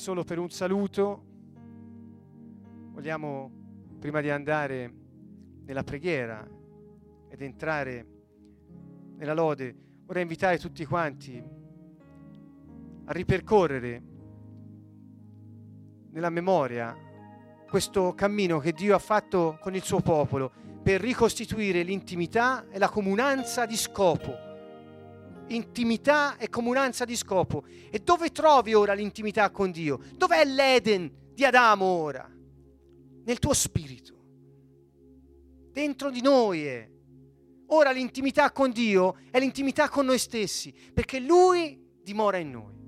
[0.00, 1.24] solo per un saluto.
[2.92, 3.50] Vogliamo,
[3.98, 4.90] prima di andare
[5.66, 6.42] nella preghiera
[7.28, 8.06] ed entrare
[9.16, 9.76] nella lode,
[10.06, 11.44] vorrei invitare tutti quanti
[13.04, 14.02] a ripercorrere
[16.12, 16.96] nella memoria
[17.68, 20.50] questo cammino che Dio ha fatto con il suo popolo
[20.82, 24.49] per ricostituire l'intimità e la comunanza di scopo
[25.50, 27.64] intimità e comunanza di scopo.
[27.90, 30.00] E dove trovi ora l'intimità con Dio?
[30.14, 32.28] Dov'è l'Eden di Adamo ora?
[33.24, 34.18] Nel tuo spirito.
[35.72, 36.88] Dentro di noi è.
[37.72, 42.78] Ora l'intimità con Dio è l'intimità con noi stessi, perché Lui dimora in noi.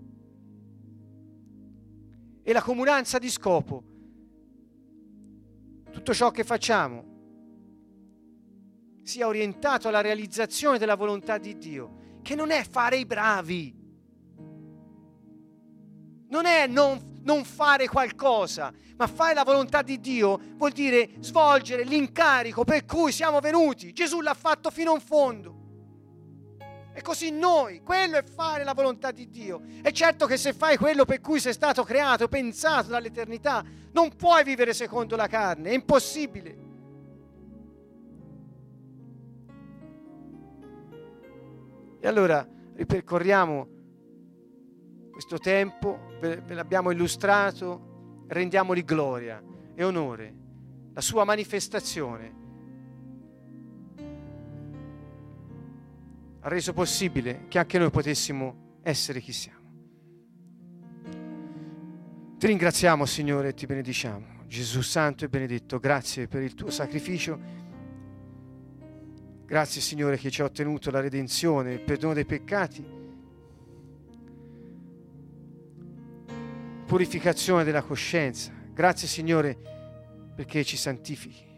[2.43, 3.85] E la comunanza di scopo,
[5.93, 7.11] tutto ciò che facciamo,
[9.03, 13.75] sia orientato alla realizzazione della volontà di Dio che non è fare i bravi,
[16.29, 21.85] non è non, non fare qualcosa, ma fare la volontà di Dio vuol dire svolgere
[21.85, 23.93] l'incarico per cui siamo venuti.
[23.93, 25.61] Gesù l'ha fatto fino in fondo.
[26.95, 29.63] E così noi, quello è fare la volontà di Dio.
[29.83, 34.45] È certo che se fai quello per cui sei stato creato, pensato dall'eternità, non puoi
[34.45, 36.71] vivere secondo la carne, è impossibile.
[42.05, 42.45] E allora
[42.75, 43.69] ripercorriamo
[45.13, 49.41] questo tempo, ve, l'abbiamo illustrato, rendiamogli gloria
[49.73, 50.35] e onore,
[50.93, 52.41] la sua manifestazione
[56.41, 59.61] ha reso possibile che anche noi potessimo essere chi siamo.
[62.37, 64.41] Ti ringraziamo Signore e ti benediciamo.
[64.49, 67.62] Gesù Santo e benedetto, grazie per il tuo sacrificio
[69.47, 72.85] Grazie Signore che ci ha ottenuto la redenzione, il perdono dei peccati,
[76.87, 78.53] purificazione della coscienza.
[78.73, 79.57] Grazie Signore
[80.35, 81.51] perché ci santifichi.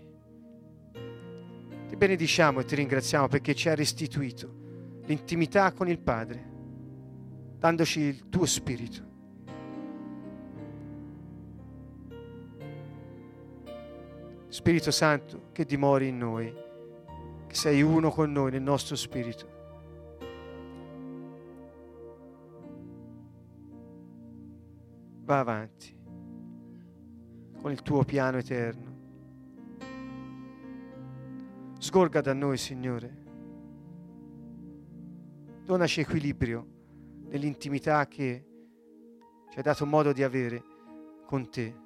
[1.88, 6.44] Ti benediciamo e ti ringraziamo perché ci ha restituito l'intimità con il Padre,
[7.58, 9.12] dandoci il tuo Spirito.
[14.48, 16.63] Spirito Santo che dimori in noi
[17.54, 19.46] sei uno con noi nel nostro spirito.
[25.22, 25.96] Va avanti
[27.60, 28.92] con il tuo piano eterno.
[31.78, 33.22] Sgorga da noi, Signore.
[35.64, 36.66] Donaci equilibrio
[37.28, 38.44] nell'intimità che
[39.50, 40.62] ci hai dato modo di avere
[41.24, 41.83] con te.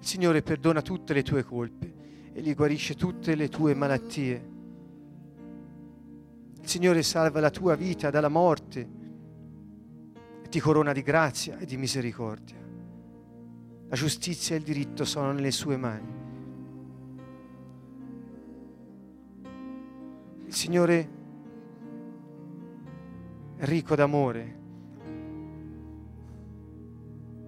[0.00, 1.92] Il Signore perdona tutte le tue colpe
[2.32, 4.48] e gli guarisce tutte le tue malattie.
[6.62, 8.88] Il Signore salva la tua vita dalla morte
[10.42, 12.56] e ti corona di grazia e di misericordia.
[13.88, 16.18] La giustizia e il diritto sono nelle sue mani.
[20.46, 21.08] Il Signore
[23.56, 24.58] è ricco d'amore,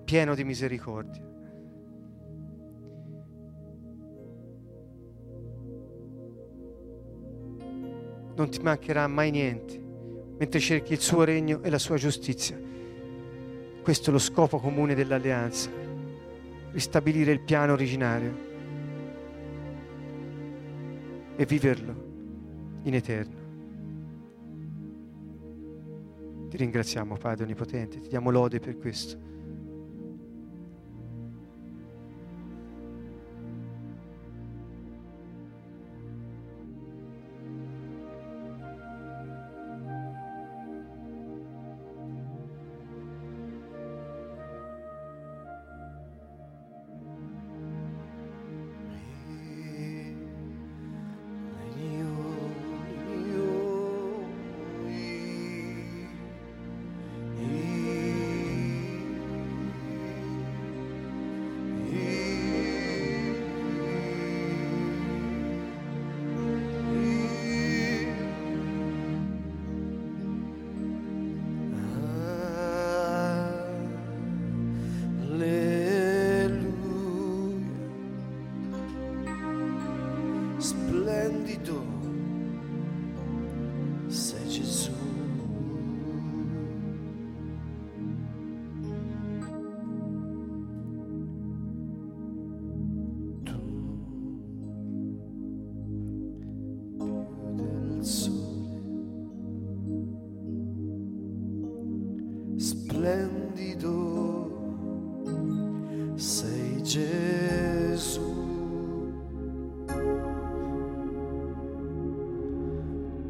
[0.04, 1.31] pieno di misericordia.
[8.42, 9.80] Non ti mancherà mai niente
[10.36, 12.60] mentre cerchi il suo regno e la sua giustizia.
[13.80, 15.70] Questo è lo scopo comune dell'alleanza,
[16.72, 18.36] ristabilire il piano originario
[21.36, 21.94] e viverlo
[22.82, 23.40] in eterno.
[26.48, 29.16] Ti ringraziamo Padre Onnipotente, ti diamo lode per questo.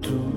[0.03, 0.32] to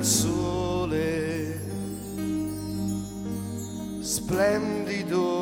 [0.00, 1.60] al sole,
[4.02, 5.39] splendido.